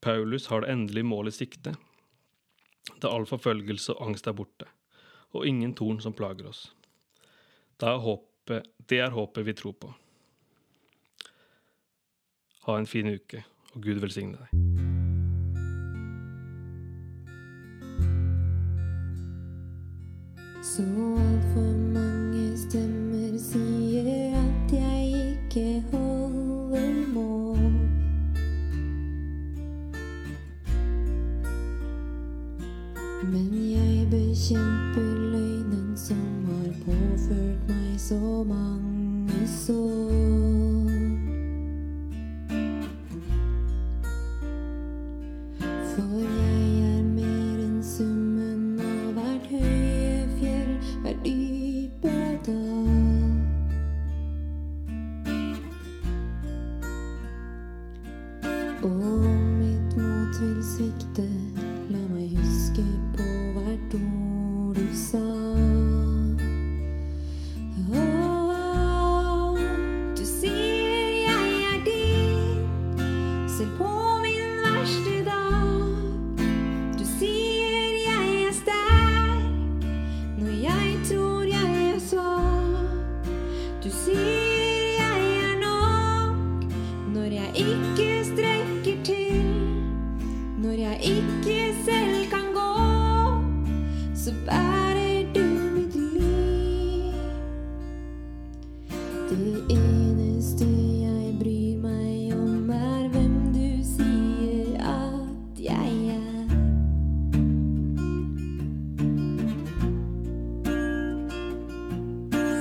Paulus 0.00 0.48
har 0.48 0.62
det 0.62 0.72
endelige 0.72 1.10
målet 1.10 1.36
i 1.36 1.42
sikte, 1.42 1.74
da 3.02 3.10
all 3.12 3.26
forfølgelse 3.28 3.98
og 3.98 4.08
angst 4.08 4.30
er 4.30 4.36
borte, 4.38 4.70
og 5.36 5.44
ingen 5.46 5.74
torn 5.76 6.00
som 6.00 6.16
plager 6.16 6.48
oss. 6.48 6.68
Er 7.84 8.00
håpet, 8.02 8.70
det 8.88 9.02
er 9.04 9.12
håpet 9.14 9.46
vi 9.46 9.56
tror 9.58 9.76
på. 9.76 9.92
Ha 12.64 12.78
en 12.78 12.88
fin 12.88 13.12
uke, 13.12 13.44
og 13.74 13.84
Gud 13.84 14.00
velsigne 14.02 14.40
deg. 14.40 14.67
Så 20.78 20.84
altfor 20.84 21.76
mange 21.92 22.58
stemmer 22.58 23.38
sier 23.38 24.36
at 24.38 24.72
jeg 24.72 25.08
ikke 25.30 25.84
holder 25.90 27.08
mål. 27.14 27.72
Men 33.32 33.50
jeg 33.72 34.06
bekjemper 34.10 35.10
løgnen 35.34 35.96
som 35.96 36.46
har 36.46 36.70
påført 36.86 37.68
meg 37.74 37.98
så 37.98 38.44
mange 38.46 38.67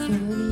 Mooney. 0.09 0.46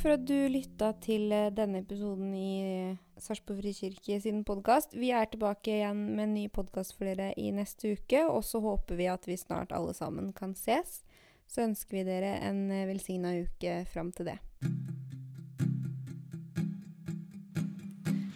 for 0.00 0.14
at 0.14 0.22
du 0.24 0.36
lytta 0.48 0.94
til 1.04 1.28
eh, 1.34 1.50
denne 1.52 1.82
episoden 1.82 2.32
i 2.36 2.50
eh, 2.64 2.98
Sarpsborg 3.20 3.60
frikirke 3.60 4.16
sin 4.22 4.42
podkast. 4.48 4.94
Vi 4.96 5.10
er 5.12 5.28
tilbake 5.28 5.74
igjen 5.74 6.00
med 6.14 6.24
en 6.24 6.34
ny 6.38 6.46
podkast 6.52 6.94
for 6.96 7.08
dere 7.08 7.34
i 7.36 7.50
neste 7.52 7.92
uke, 7.98 8.22
og 8.24 8.40
så 8.46 8.62
håper 8.64 8.96
vi 8.96 9.10
at 9.12 9.28
vi 9.28 9.36
snart 9.36 9.74
alle 9.76 9.92
sammen 9.96 10.32
kan 10.32 10.54
ses. 10.56 11.02
Så 11.50 11.66
ønsker 11.66 11.98
vi 11.98 12.06
dere 12.08 12.38
en 12.48 12.70
eh, 12.72 12.86
velsigna 12.88 13.34
uke 13.42 13.82
fram 13.92 14.12
til 14.16 14.32
det. 14.32 14.38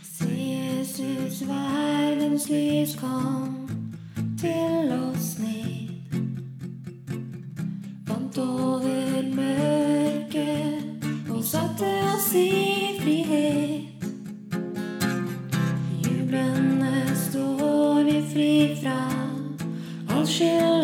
Se 0.05 0.29
Jesus, 0.29 1.45
verdens 1.49 2.51
lys, 2.53 2.99
kom 3.01 3.63
til 4.41 4.93
oss 4.99 5.39
ned. 5.41 6.19
Vant 8.11 8.43
over 8.45 9.33
mørket 9.33 9.74
kaste 11.85 12.15
oss 12.15 12.35
i 12.35 13.01
frihet. 13.03 14.05
Jublende 16.03 17.17
står 17.17 18.05
vi 18.05 18.23
fri 18.33 18.77
fra 18.83 19.11
all 20.09 20.27
skyld. 20.27 20.84